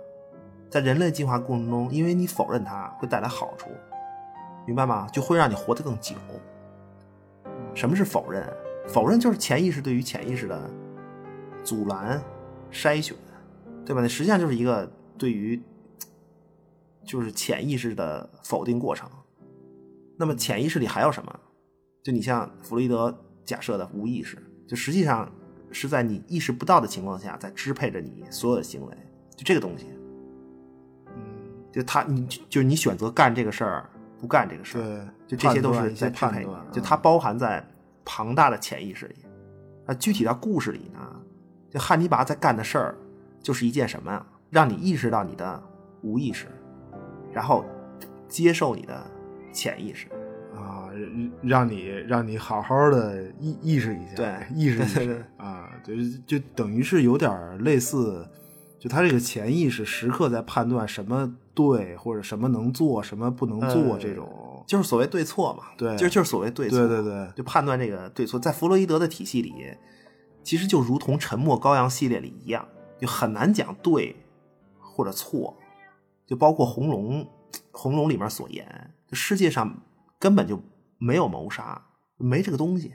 [0.70, 3.70] 在人类进化过程中，因为你否认它会带来好处，
[4.66, 5.06] 明白吗？
[5.12, 6.14] 就会让你活得更久。
[7.74, 8.46] 什么是否认？
[8.88, 10.70] 否认就是潜意识对于潜意识的
[11.62, 12.22] 阻拦、
[12.72, 13.16] 筛选，
[13.84, 14.00] 对吧？
[14.00, 15.62] 那实际上就是一个对于
[17.04, 19.08] 就是潜意识的否定过程。
[20.18, 21.40] 那么潜意识里还有什么？
[22.02, 25.30] 就你像弗洛伊德假设的无意识，就实际上
[25.70, 28.96] 是在你意识不到的情况下，在支配着你所有的行为。
[29.36, 29.97] 就这个东西，嗯，
[31.72, 33.88] 就他你就就是你选择干这个事儿，
[34.20, 37.64] 不干这个事儿，对，就这些都是在支配你判断，，就它包含在
[38.04, 39.14] 庞大的潜意识里。
[39.86, 41.00] 那，具体到故事里呢，
[41.70, 42.94] 就汉尼拔在干的事儿，
[43.42, 44.26] 就是一件什么呀？
[44.50, 45.62] 让你意识到你的
[46.02, 46.46] 无意识，
[47.32, 47.64] 然后
[48.28, 49.06] 接受你的
[49.52, 50.06] 潜意识。
[50.56, 50.90] 啊，
[51.42, 55.94] 让你让你好好的意意识一下，对意识一对对 啊，就
[56.26, 58.26] 就等于是有点类似，
[58.78, 69.52] 就他这个潜意识时刻在判断什么对或者什么能做，什么不能做呃这种，就是所谓对错嘛，对就是就是所谓对错，对对对就判断这个对错，在弗洛伊德的体系里，
[70.44, 72.66] 其实就如同《沉默羔羊》系列里一样，
[73.00, 74.14] 就很难讲对
[74.78, 75.56] 或者错，
[76.26, 77.24] 就包括《红龙》，
[77.72, 79.82] 《红龙》里面所言，就世界上
[80.20, 80.62] 根本就
[80.98, 82.92] 没有谋杀，没这个东西，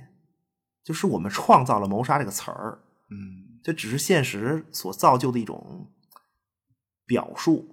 [0.82, 2.80] 就是我们创造了谋杀这个词儿，
[3.10, 5.88] 嗯这只是现实所造就的一种
[7.08, 7.70] 表述。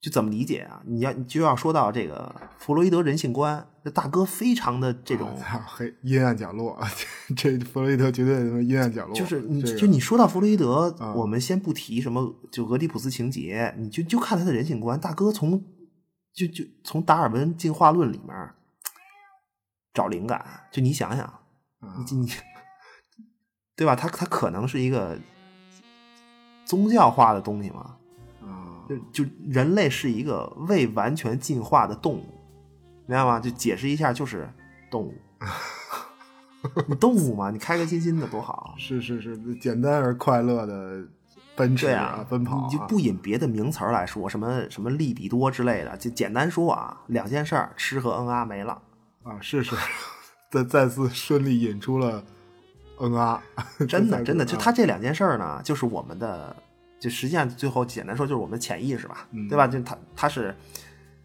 [0.00, 0.82] 就怎么理解啊？
[0.86, 6.80] 你要你就要说到这个弗洛伊德人性观，这大哥非常的这种，啊黑阴暗角落，
[7.36, 15.62] 这弗洛伊德绝对什么阴暗角落，就是你这个就你说到弗洛伊德，啊我们先不提什么就俄狄浦斯情节，你就就看他的人性观，大哥从
[16.32, 18.34] 就就从达尔文进化论里面
[19.92, 20.42] 找灵感，
[20.72, 22.26] 就你想想，啊你你
[23.80, 23.96] 对吧？
[23.96, 25.18] 它它可能是一个
[26.66, 27.96] 宗教化的东西嘛？
[28.42, 32.24] 啊就就人类是一个未完全进化的动物，
[33.06, 33.40] 明白吗？
[33.40, 34.46] 就解释一下，就是
[34.90, 35.14] 动物。
[36.86, 38.74] 你动物嘛，你开开心心的多好。
[38.76, 41.02] 是是是，简单而快乐的
[41.56, 48.82] 奔驰对啊，奔跑啊，你就不引别的名词儿来说，什么什么利比多之类的，就简单说啊，两件事儿，吃和嗯啊没了。
[49.22, 49.74] 啊，是是，
[50.52, 52.22] 再再次顺利引出了
[53.00, 53.42] 嗯啊，
[53.88, 56.54] 真 的真的， 就啊他这两件事儿呢，就是我们的
[56.98, 59.66] 就实际上最后简单说就是我们的潜意识吧，嗯对吧？
[59.66, 60.54] 就他他是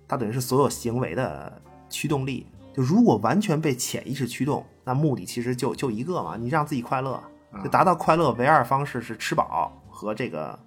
[0.07, 2.47] 他等于是所有行为的驱动力。
[2.73, 7.23] 就如果完全被潜意识驱动，那目的其实就就一个嘛，你让自己快乐，
[7.63, 10.59] 就达到快乐唯二方式是吃饱和这个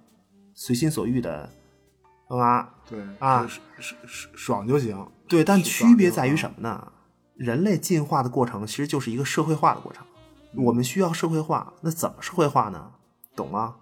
[0.55, 1.47] 随心所欲的
[2.31, 2.73] 嗯啊。
[2.89, 3.47] 对啊
[4.07, 5.07] 爽就行。
[5.27, 6.35] 对，但区别在于？
[6.35, 6.91] 什么呢？
[7.35, 10.03] 人类进化的过程其实就是一个社会化的过程，
[10.55, 12.91] 我们需要社会化，那怎么社会化呢？
[13.35, 13.75] 懂吗？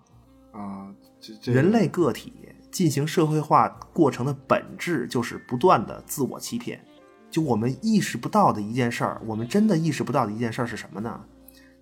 [0.51, 2.33] 啊，这这人类个体
[2.71, 6.83] 进行社会化过程的本质就是不断的自我欺骗。
[7.29, 11.25] 就我们意识不到的一件事儿，我们真的意识不到的一件事儿是什么呢？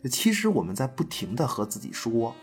[0.03, 2.35] 就其实我们在不停的和自己说，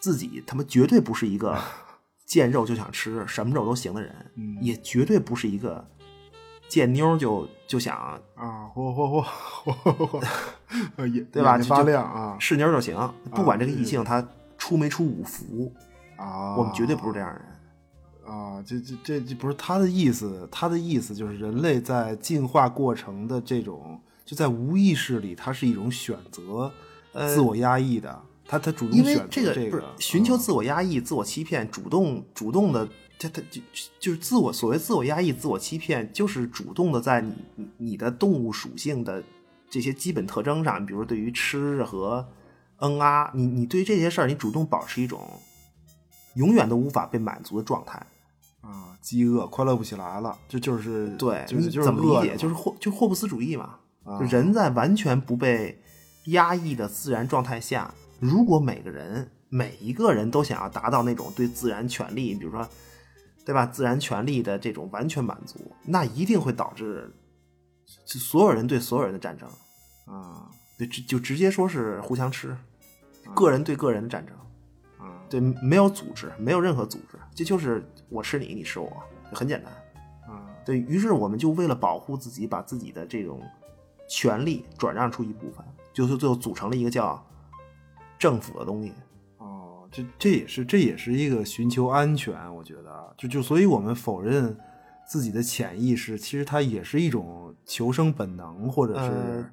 [0.00, 1.58] 自己他妈绝对不是一个
[2.26, 5.88] 见肉就想吃、什么肉都行的人，嗯也绝对不是一个
[6.68, 7.96] 见妞就就想
[8.34, 9.24] 啊，嚯嚯
[9.64, 12.96] 嚯嚯 对吧发亮啊是妞就行，
[13.30, 14.26] 不管这个异性他
[14.58, 15.72] 出没出五福，
[16.16, 16.56] 啊！
[16.56, 17.48] 我们绝对不是这样的人。
[18.26, 26.72] 啊，这这这这不是他的意思，他的意思就是人类在进化过程的这种，就在无意识里，它是一种选择，
[27.28, 32.88] 自我压抑的，他他主动选择这个这不是寻求啊自我压抑、自我欺骗，主动主动的，
[33.18, 33.60] 这他就
[33.98, 39.22] 就是自我所谓自我压抑、自我欺骗，就是主动的在你你你的动物属性的
[39.70, 42.26] 这些基本特征上，比如对于吃和
[42.78, 45.20] 嗯啊，你你对于这些事儿，你主动保持一种
[46.34, 48.04] 永远都无法被满足的状态。
[48.60, 52.36] 啊，饥饿快乐不起来了，这就是对，就是就是怎么理解？
[52.36, 53.76] 就是霍就是霍布斯主义嘛。
[54.04, 55.82] 啊就人在完全不被
[56.26, 62.68] 压抑的自然状态下，如果每个人每一个人都想要达到那种对自然权利，比如说，
[63.44, 63.66] 对吧？
[63.66, 67.12] 自然权利的这种完全满足，那一定会导致
[68.06, 69.48] 就所有人对所有人的战争，
[70.06, 72.56] 啊就就直接说是互相吃，
[73.34, 74.34] 个人对个人的战争。
[74.98, 78.90] 啊对，没有组织，没有任何组织，这就是我吃你，你吃我，
[79.32, 79.72] 很简单。
[80.32, 83.42] 啊对于是，我们就为了保护自己，把自己的这种
[84.08, 87.22] 权利转让出一部分，就是最后组成了一个叫
[88.18, 88.94] 政府的东西。
[89.94, 94.56] 哦，这这也是这也是一个寻求安全，我觉得就就所以我们否认
[95.06, 99.50] 自己的潜意识，其实它也是一种求生本能，或者是、呃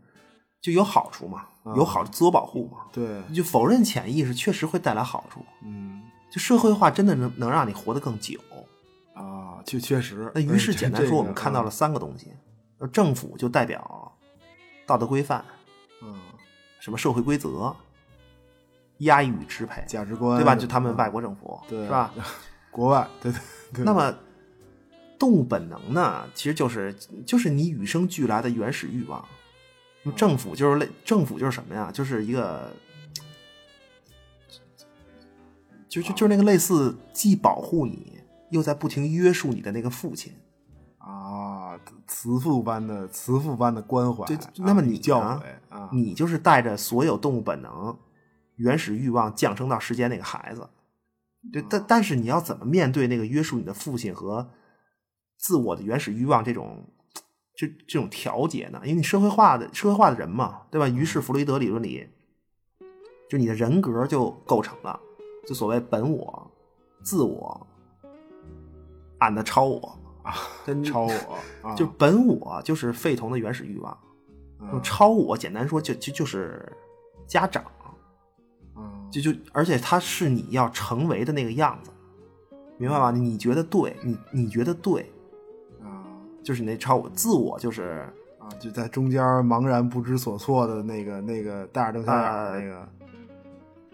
[0.62, 2.86] 就有好处嘛，有好自我保护嘛。
[2.94, 8.40] 对，就否认潜意识确实会带来好处，嗯就社会化真的能能让你活得更久。
[9.16, 10.32] 啊，就确实。
[10.36, 12.28] 那于是哎简单说，我们看到了了，三个东西：
[12.78, 14.16] 呃政府就代表
[14.86, 15.44] 道德规范，
[16.04, 16.16] 嗯，
[16.80, 17.76] 什么社会规则、
[19.02, 20.56] 压抑与支配，价值观对吧？
[20.56, 22.14] 就他们嗯外国政府，对是吧？
[22.72, 23.40] 国外，对对
[23.74, 23.84] 对。
[23.86, 24.14] 那么，
[25.20, 26.96] 动物本能呢，其实就是
[27.26, 29.24] 就是你与生俱来的原始欲望。
[30.16, 31.92] 政府就是类，政府就是什么呀？
[31.92, 32.72] 就是一个，
[35.88, 40.34] 就就就是那个类似既保护你，又在不停约束你的那个父亲。
[40.98, 44.26] 啊，慈父般的慈父般的关怀，
[44.58, 47.96] 那么你与教呢诲啊，你就是带着所有动物本能、
[48.62, 50.70] 原始欲望降生到世间那个孩子。
[51.52, 54.52] 对，但但是你要怎么面对那个约束你的父亲和
[55.38, 56.88] 自我的原始欲望这种
[57.56, 58.80] 这这种调节呢？
[58.84, 60.88] 因为你社会化的社会化的人嘛，对吧？
[60.88, 62.08] 于是弗洛伊德理论里，
[63.28, 65.00] 就你的人格就构成了，
[65.48, 66.52] 就所谓本我、
[67.04, 67.68] 自我、
[69.18, 73.98] 俺的超我啊， 跟超我 啊，就本我就是废童的原始欲望，
[74.60, 76.72] 嗯超我简单说就就就是
[77.28, 77.81] 家长，嗯
[79.12, 81.92] 就就而且他是你要成为的那个样子，
[82.78, 83.12] 明白吗？
[83.12, 85.12] 你觉得对，你你觉得对，
[85.84, 86.08] 啊
[86.42, 88.08] 就是你那超我，自我就是
[88.40, 92.90] 啊，就在中间茫然不知所措的那个那个大眼瞪小眼那个，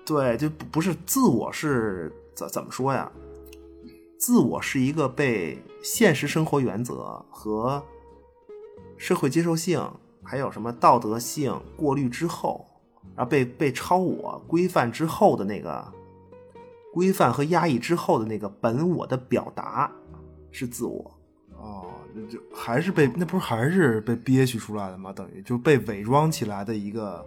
[0.06, 3.12] 对，就不不是自我是怎怎么说呀？
[4.20, 7.84] 自我是一个被现实生活原则和
[8.98, 9.82] 社会接受性，
[10.24, 12.67] 还有什么道德性过滤之后，
[13.18, 15.92] 然后被被超我规范之后的那个
[16.94, 19.92] 规范和压抑之后的那个本我的表达
[20.52, 21.12] 是自我。
[21.58, 25.12] 哦，那就还是被那不是还是被憋屈出来的吗？
[25.12, 27.26] 等于就被伪装起来的一个，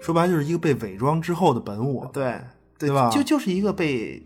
[0.00, 2.40] 说白了就是一个被伪装之后的本我，对
[2.76, 4.20] 对吧就就是一个被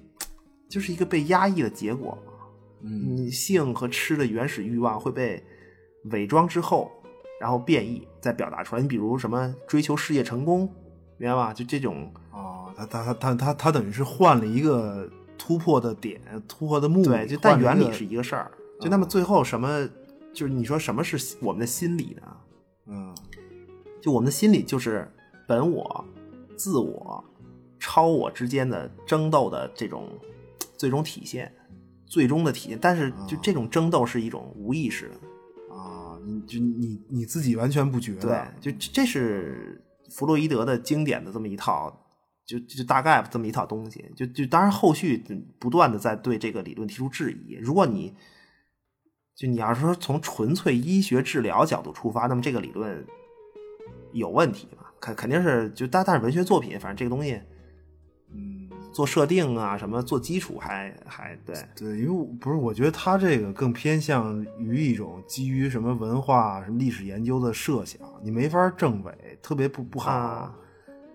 [0.70, 2.16] 就是一个被压抑的结果。
[2.80, 5.42] 嗯你性和吃的原始欲望会被
[6.10, 6.90] 伪装之后，
[7.40, 8.82] 然后变异再表达出来。
[8.82, 10.70] 你比如什么追求事业成功，
[11.16, 11.52] 明白吧？
[11.52, 15.08] 就这种哦，他他他他他他等于是换了一个
[15.38, 18.50] 突破的点，突破的目的，对，就但原理是一个事儿。
[18.80, 19.88] 就那么最后什么，
[20.32, 22.36] 就是你说什么是我们的心理呢？
[22.86, 23.14] 嗯
[24.02, 25.10] 就我们的心理就是
[25.48, 26.04] 本我、
[26.56, 27.24] 自我、
[27.78, 30.10] 超我之间的争斗的这种
[30.76, 31.50] 最终体现，
[32.04, 32.78] 最终的体现。
[32.78, 42.00] 但是就这种争斗是一种无意识的，啊，你就你你自己完全不觉对得，，就这这是弗洛伊德的经典的这么一套。
[42.46, 45.16] 就就大概这么一套东西，就就当然后续
[45.58, 47.54] 不断的在对这个理论提出质疑。
[47.54, 48.14] 如果你
[49.34, 53.02] 就你要是说从纯粹医学治疗角度出发，那么这个理论
[54.12, 54.84] 有问题嘛？
[55.00, 57.40] 肯肯定是就但但是文学作品，反正这个东西，
[58.94, 70.12] 做设定啊什么做基础还还对对，因为我不是，我觉得他这个更偏向于一种基于什么文化、什么历史研究的设想，你没法证伪，特别不不好。
[70.12, 70.54] 啊，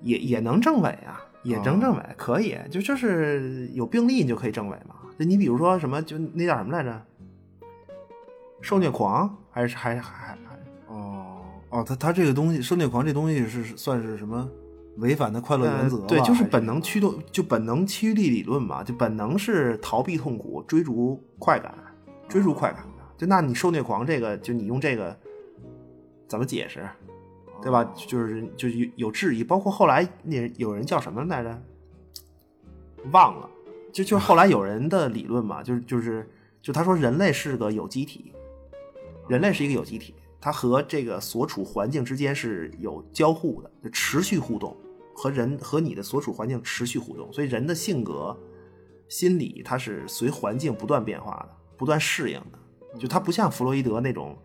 [0.02, 4.96] 也也能证伪啊，也能证伪，可以，就就是有病例你就可以证伪嘛。
[5.18, 7.02] 就你比如说什么，就那叫什么来着？
[8.62, 14.50] 受虐狂还是还还还还哦哦，他他这个东西，受虐狂这东西是算是什么
[15.00, 21.74] 违反的快乐原则、呃对，就是本能驱动，就本能驱力理论嘛，就本能是逃避痛苦，追逐快感，
[22.28, 23.04] 追逐快感的。
[23.18, 25.18] 就那你受虐狂这个，就你用这个
[26.28, 26.88] 怎么解释，
[27.62, 27.84] 对吧？
[27.96, 31.62] 就是就是有有质疑，包括后来那有人叫什么来着？
[33.12, 33.50] 忘了，
[33.92, 36.30] 就就是后来有人的理论嘛，就是就是
[36.62, 38.34] 就他说人类是个有机体，
[39.28, 44.76] 人类是一个有机体，它和这个所处环境之间是有交互的，就持续互动，
[45.20, 48.34] 和人和你的所处环境持续互动，所以人的性格、
[49.10, 52.98] 心理它是随环境不断变化的，不断适应的。
[52.98, 54.38] 就它不像弗洛伊德那种，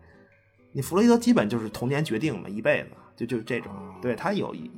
[0.73, 3.71] 你弗洛伊德基本就是童年决定嘛，一辈子就就是这种，
[4.01, 4.69] 对他有一。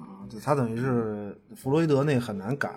[0.43, 2.69] 他等于是弗洛伊德那个很难改，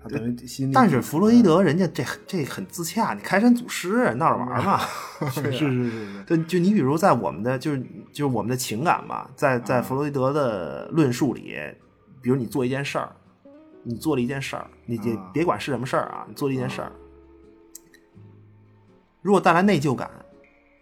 [0.00, 0.72] 他等于心理。
[0.72, 4.78] 但是弗洛伊德人家这这很自洽，你开山祖师闹着玩儿嘛，
[5.30, 7.80] 是是是是，就 就你比如在我们的就是
[8.12, 11.56] 就是我们的情感吧，在在弗洛伊德的论述里，
[12.22, 13.16] 比如你做一件事儿，
[13.82, 16.92] 你做了一件事儿，你别啊别管是什么事儿啊，你做了一件事儿，
[19.20, 20.10] 如果带来内疚感，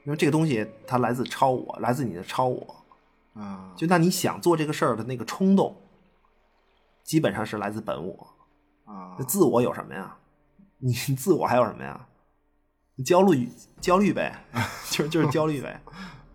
[0.05, 2.85] 因为这个东西它来自超我，来自你的超我，
[3.35, 5.77] 啊，就那你想做这个事儿的那个冲动，
[7.03, 8.29] 基本上是来自本我。
[8.85, 10.17] 啊那自我有什么呀？
[10.79, 12.07] 你 自我还有什么呀？
[12.97, 13.49] 你焦虑
[13.81, 14.35] 焦虑呗，
[14.91, 15.81] 就就是焦虑呗。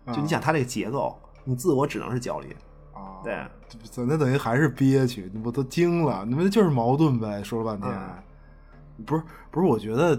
[0.14, 2.56] 就你想它这个结构，你自我只能是焦虑。
[2.96, 3.46] 啊，对，
[3.90, 7.92] 这那等于还是憋屈，我都惊了，你们就是矛盾呗，说了半天，
[8.98, 10.18] 嗯不是不是，我觉得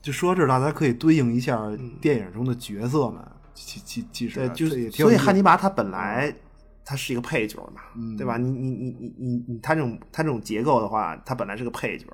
[0.00, 1.60] 就说到这儿，大家可以对应一下
[2.00, 6.34] 电影中的角色们，其其其实对，就是所以汉尼拔他本来
[6.84, 8.38] 他是一个配角嘛，嗯对吧？
[8.38, 12.06] 你你你你你你他这种他这种结构的话，他本来是个配角，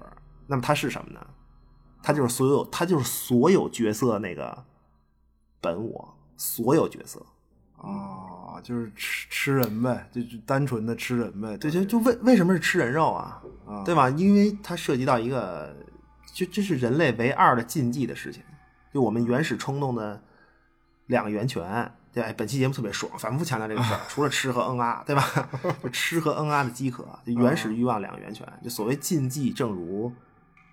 [0.49, 1.25] 那么他是什么呢？
[2.03, 4.65] 他就是所有他就是所有角色那个
[5.61, 7.25] 本我，所有角色。
[7.85, 13.43] 啊，就是吃吃人呗，就就单纯的吃人呗，对，就就为为什么是吃人肉啊？
[13.67, 14.09] 啊对吧？
[14.11, 15.77] 因为它涉及到一个，
[16.33, 18.43] 就这是人类唯二的禁忌的事情，
[18.93, 20.23] 就我们原始冲动的
[21.07, 21.93] 两个源泉。
[22.15, 23.99] 对吧，本期节目特别爽，反复强调这个事儿。
[24.09, 25.49] 除了吃和嗯啊，对吧？
[25.83, 28.47] 就吃和嗯啊的饥渴，就原始欲望两个源泉。
[28.63, 30.13] 就所谓禁忌，正如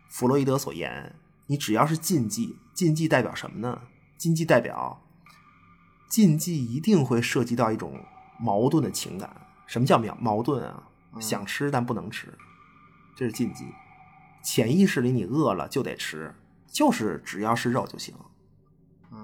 [0.07, 1.15] 弗洛伊德所言，
[1.47, 3.81] 你只要是禁忌，禁忌代表什么呢？
[4.17, 5.01] 禁忌代表
[6.11, 8.03] 禁忌一定会涉及到一种
[8.37, 9.33] 矛盾的情感。
[9.65, 10.83] 什么叫矛矛盾啊？
[11.21, 12.37] 想吃但不能吃，
[13.15, 13.65] 这是禁忌。
[14.43, 16.35] 潜意识里你饿了就得吃，
[16.67, 18.13] 就是只要是肉就行，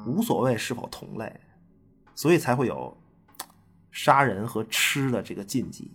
[0.06, 1.42] 无所谓是否同类，
[2.16, 2.98] 所以才会有
[3.92, 5.92] 杀人和吃的这个禁忌。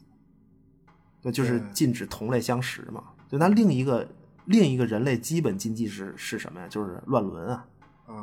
[1.22, 3.04] 那就是禁止同类相食嘛。
[3.28, 4.06] 就那另一个
[4.44, 6.68] 另一个人类基本禁忌是是什么呀？
[6.68, 7.66] 就是乱伦啊。
[8.06, 8.14] 啊，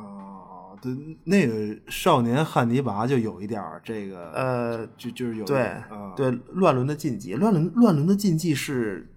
[0.82, 0.92] 对，
[1.24, 5.76] 那个少年汉尼拔就有一点儿这个，呃，就就是有对、
[6.16, 9.12] 对，乱伦的禁忌，乱伦乱伦的禁忌是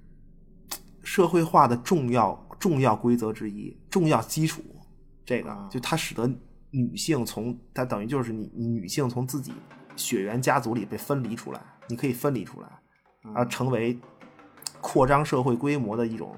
[1.02, 4.62] 社会化的重要重要规则之一，重要基础。
[5.24, 6.28] 这个、啊就它使得
[6.70, 9.52] 女性从它等于就是你你女性从自己
[9.94, 12.68] 血缘家族里被分离出来，你可以分离出来，
[13.34, 13.98] 而成为
[14.80, 16.34] 扩张社会规模的一种，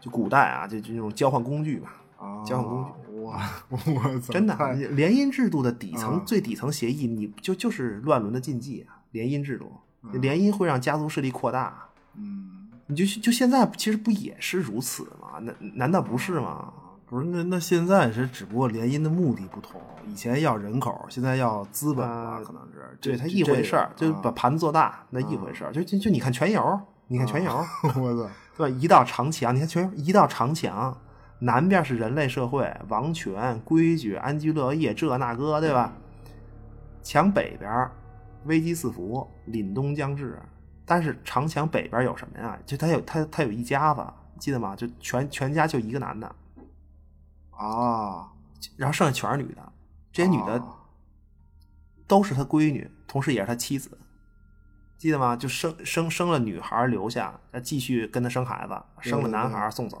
[0.00, 2.00] 就古代啊，就就那种交换工具吧。
[2.16, 3.76] 啊，交换工具，哇，我
[4.20, 9.00] 操， 真的，联姻制度的底层、啊最底层协议，你就就是乱伦的禁忌啊。
[9.12, 9.72] 联姻制度，
[10.02, 11.88] 啊联姻会让家族势力扩大。
[12.16, 15.38] 嗯，你就就现在其实不也是如此吗？
[15.40, 16.72] 难难道不是吗？
[17.06, 22.04] 不是，那那现在是只不过联姻的目的不同，以前要人口，现在要资本
[22.42, 25.72] 可能是，对，它一回事儿，就是把盘子做大，那一回事儿。
[25.72, 28.76] 就就就你看全游，你看全游，啊 我操，对吧？
[28.80, 30.96] 一道长墙，你看全游一道长墙，
[31.44, 35.92] 南边是人类社会，王权、规矩、安居乐业，这那个，对吧？
[37.02, 37.90] 墙北边
[38.46, 40.40] 危机四伏，凛冬将至。
[40.86, 42.58] 但是长墙北边有什么呀？
[42.64, 44.02] 就他有他他有一家子，
[44.38, 44.74] 记得吗？
[44.74, 46.26] 就全全家就一个男的，
[47.50, 48.32] 啊，
[48.76, 49.72] 然后剩下全是女的，
[50.12, 50.76] 这些女的啊
[52.06, 53.98] 都是他闺女，同时也是他妻子，
[54.96, 55.36] 记得吗？
[55.36, 59.98] 就生生生了女孩留下，再继续跟他生孩子，生了男孩送走，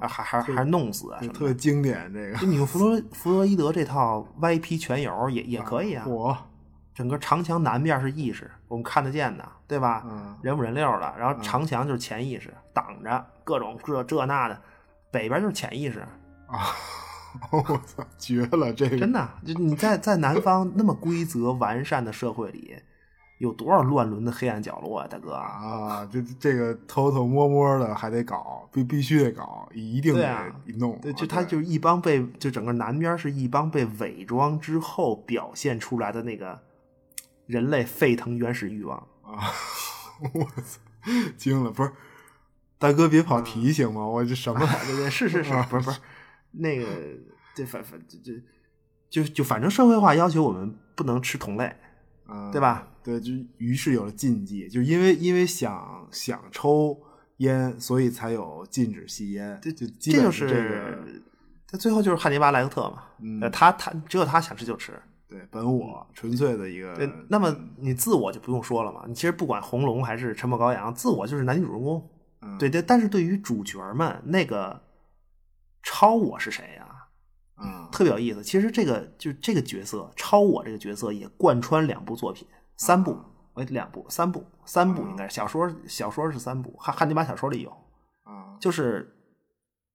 [0.00, 1.38] 啊还还还弄死啊什么的。
[1.38, 6.06] 特别经典这个就你用弗洛弗洛伊德这套歪批全游也也可以啊。
[6.06, 6.36] 我
[6.94, 10.02] 整个长墙南边是意识，我们看得见的，对吧？
[10.08, 14.58] 嗯人五人六的，然后长墙就是潜意识，挡着各种这这那的，
[15.10, 16.00] 北边就是潜意识，
[16.46, 16.72] 啊，
[17.50, 22.74] 我操，绝了这个真的，就你在在南方那么规则完善的社会里，
[23.38, 25.32] 有多少乱伦的黑暗角落啊，大哥？
[25.34, 30.46] 啊，这这个偷偷摸摸的还得搞，必必须得搞，一定得对啊
[30.78, 30.98] 弄。
[31.00, 36.58] 对，啊就他就是一帮被就整个南边是一帮被伪装之后表现出来的那个
[37.46, 38.96] 人类沸腾原始欲望。
[39.22, 39.52] 啊，
[40.32, 40.80] 我操，
[41.36, 41.70] 惊了！
[41.70, 41.92] 不是，
[42.78, 44.06] 大哥别跑题行吗？
[44.06, 46.00] 我这什么来对对，是是是啊， 不是不是，
[46.52, 46.86] 那个
[47.54, 48.32] 这反反这这
[49.10, 51.76] 就就反正社会化要求我们不能吃同类，
[52.26, 52.88] 啊，对吧？
[53.02, 57.00] 对，就于是有了禁忌，就因为因为想想抽
[57.38, 59.58] 烟，所以才有禁止吸烟。
[59.62, 61.22] 这就基这就本这个是
[61.68, 64.92] 他最后就是汉尼拔莱克特嘛，嗯呃，他他只有他想吃就吃。
[65.28, 66.94] 对本我纯粹的一个。
[66.94, 72.10] 对，那么你自我就不用说了嘛，你其实不管红龙还是沉默羔羊，自我就是男女主人公。
[72.42, 74.80] 嗯对对，但是对于主角们，那个
[75.82, 76.85] 超我是谁呀、啊
[77.90, 78.42] 特别有意思。
[78.42, 82.46] 其实这个就这个角色，超我这个角色也贯穿两部作品，
[82.76, 83.16] 三部，
[83.54, 87.70] 哎，两部，三部，三部应该是小说，小说是三部，汉汉尼拔小说里有，
[88.24, 89.16] 啊就是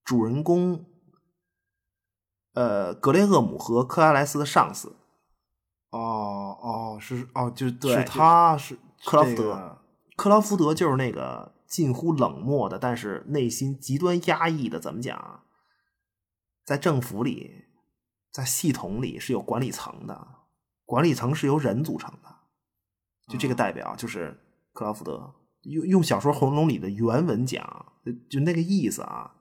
[0.03, 0.85] 主人公，
[2.53, 4.95] 呃，格雷厄姆和克拉莱斯的上司
[5.91, 9.77] 哦哦是哦，就对是他是克劳福德这个。
[10.17, 15.43] 克劳福德就是那个近乎冷漠的，但是内心极端压抑的，怎么讲啊？
[16.63, 17.65] 在政府里，
[18.31, 20.27] 在系统里是有管理层的，
[20.85, 22.35] 管理层是由人组成的。
[23.27, 24.39] 就这个代表就是
[24.73, 29.37] 克劳福德，用用小说《红楼》里的原文讲，就就那个意思啊。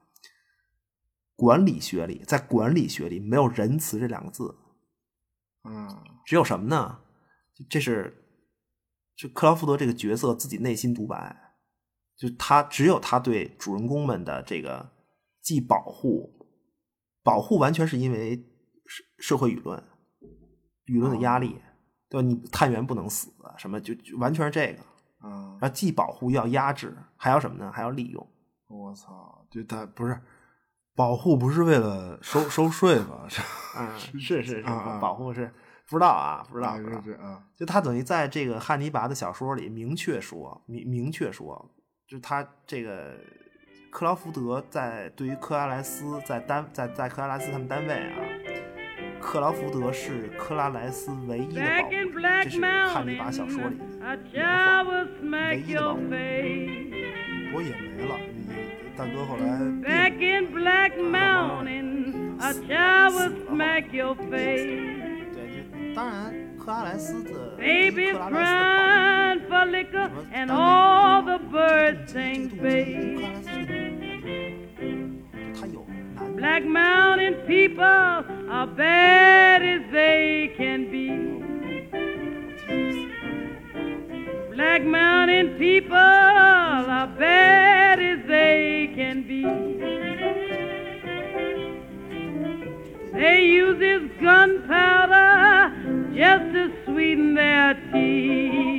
[1.35, 4.59] 管理学里，在管理学里没有仁慈这两个字，
[5.65, 5.89] 嗯
[6.27, 7.01] 只有什么呢？
[7.69, 8.25] 这是
[9.17, 11.55] 就克劳福德这个角色自己内心独白，
[12.17, 14.93] 就他只有他对主人公们的这个
[15.41, 16.40] 既保护，
[17.23, 18.37] 保护完全是因为
[18.87, 19.83] 社社会舆论，
[20.87, 21.61] 舆论的压力，
[22.09, 22.27] 对吧？
[22.27, 24.81] 你探员不能死，什么就就完全是这个。
[25.23, 27.71] 嗯，然后既保护又要压制，还要什么呢？
[27.71, 28.27] 还要利用。
[28.69, 30.19] 我操，就他不是
[30.95, 33.27] 保护，不是为了收收税吧？
[33.29, 33.43] 是
[33.77, 34.63] 嗯，是是是，
[35.01, 35.53] 保护是
[35.89, 41.71] 不知道啊，不知道，啊不知道啊就他等于在这个汉尼拔的小说里明确说，明明确说，
[42.07, 43.19] 就他这个
[43.91, 48.17] 克劳福德在对于克拉莱斯在单在在克拉莱斯他们单位啊，
[49.21, 51.91] 克劳福德是克拉莱斯唯一的保姆，
[52.45, 53.77] 这是看的一把小说里
[55.51, 56.09] 唯一的保姆。
[57.53, 58.47] 我也没了，你
[58.97, 59.83] 大哥后来病
[62.39, 62.69] 了，死了。
[65.35, 66.50] 对，就当然。
[66.63, 73.21] 克拉莱斯的 Baby's 克拉莱斯的保护 crying for liquor, and all the birds sing 克 faith.
[73.21, 75.25] 拉莱斯是个女人，
[75.59, 77.83] 他有男 Black Mountain people
[78.51, 81.41] are bad as they can be.
[84.55, 89.47] Black Mountain people are bad as they can be.
[93.13, 95.75] They use this gunpowder
[96.15, 98.79] just to sweeten their tea.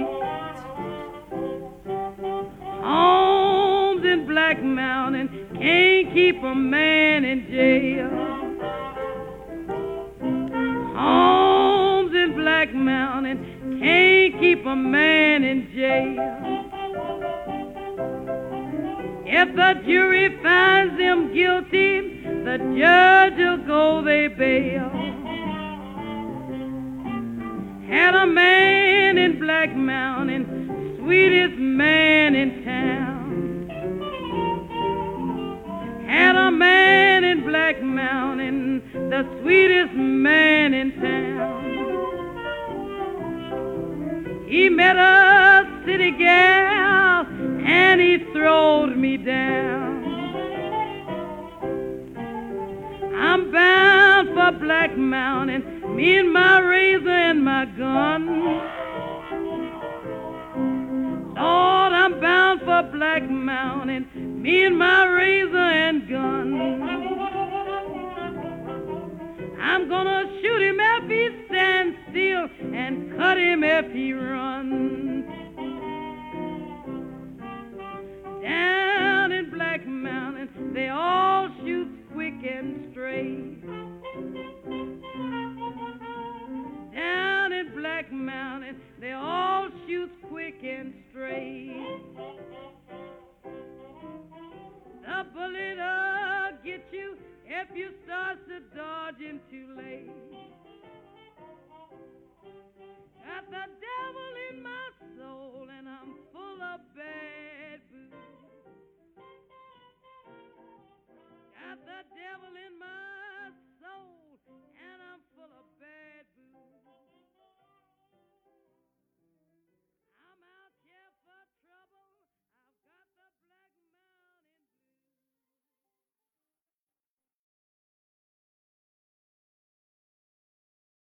[2.81, 8.09] Homes in Black Mountain can't keep a man in jail.
[10.95, 16.61] Homes in Black Mountain can't keep a man in jail.
[19.25, 23.20] If the jury finds them guilty, the judge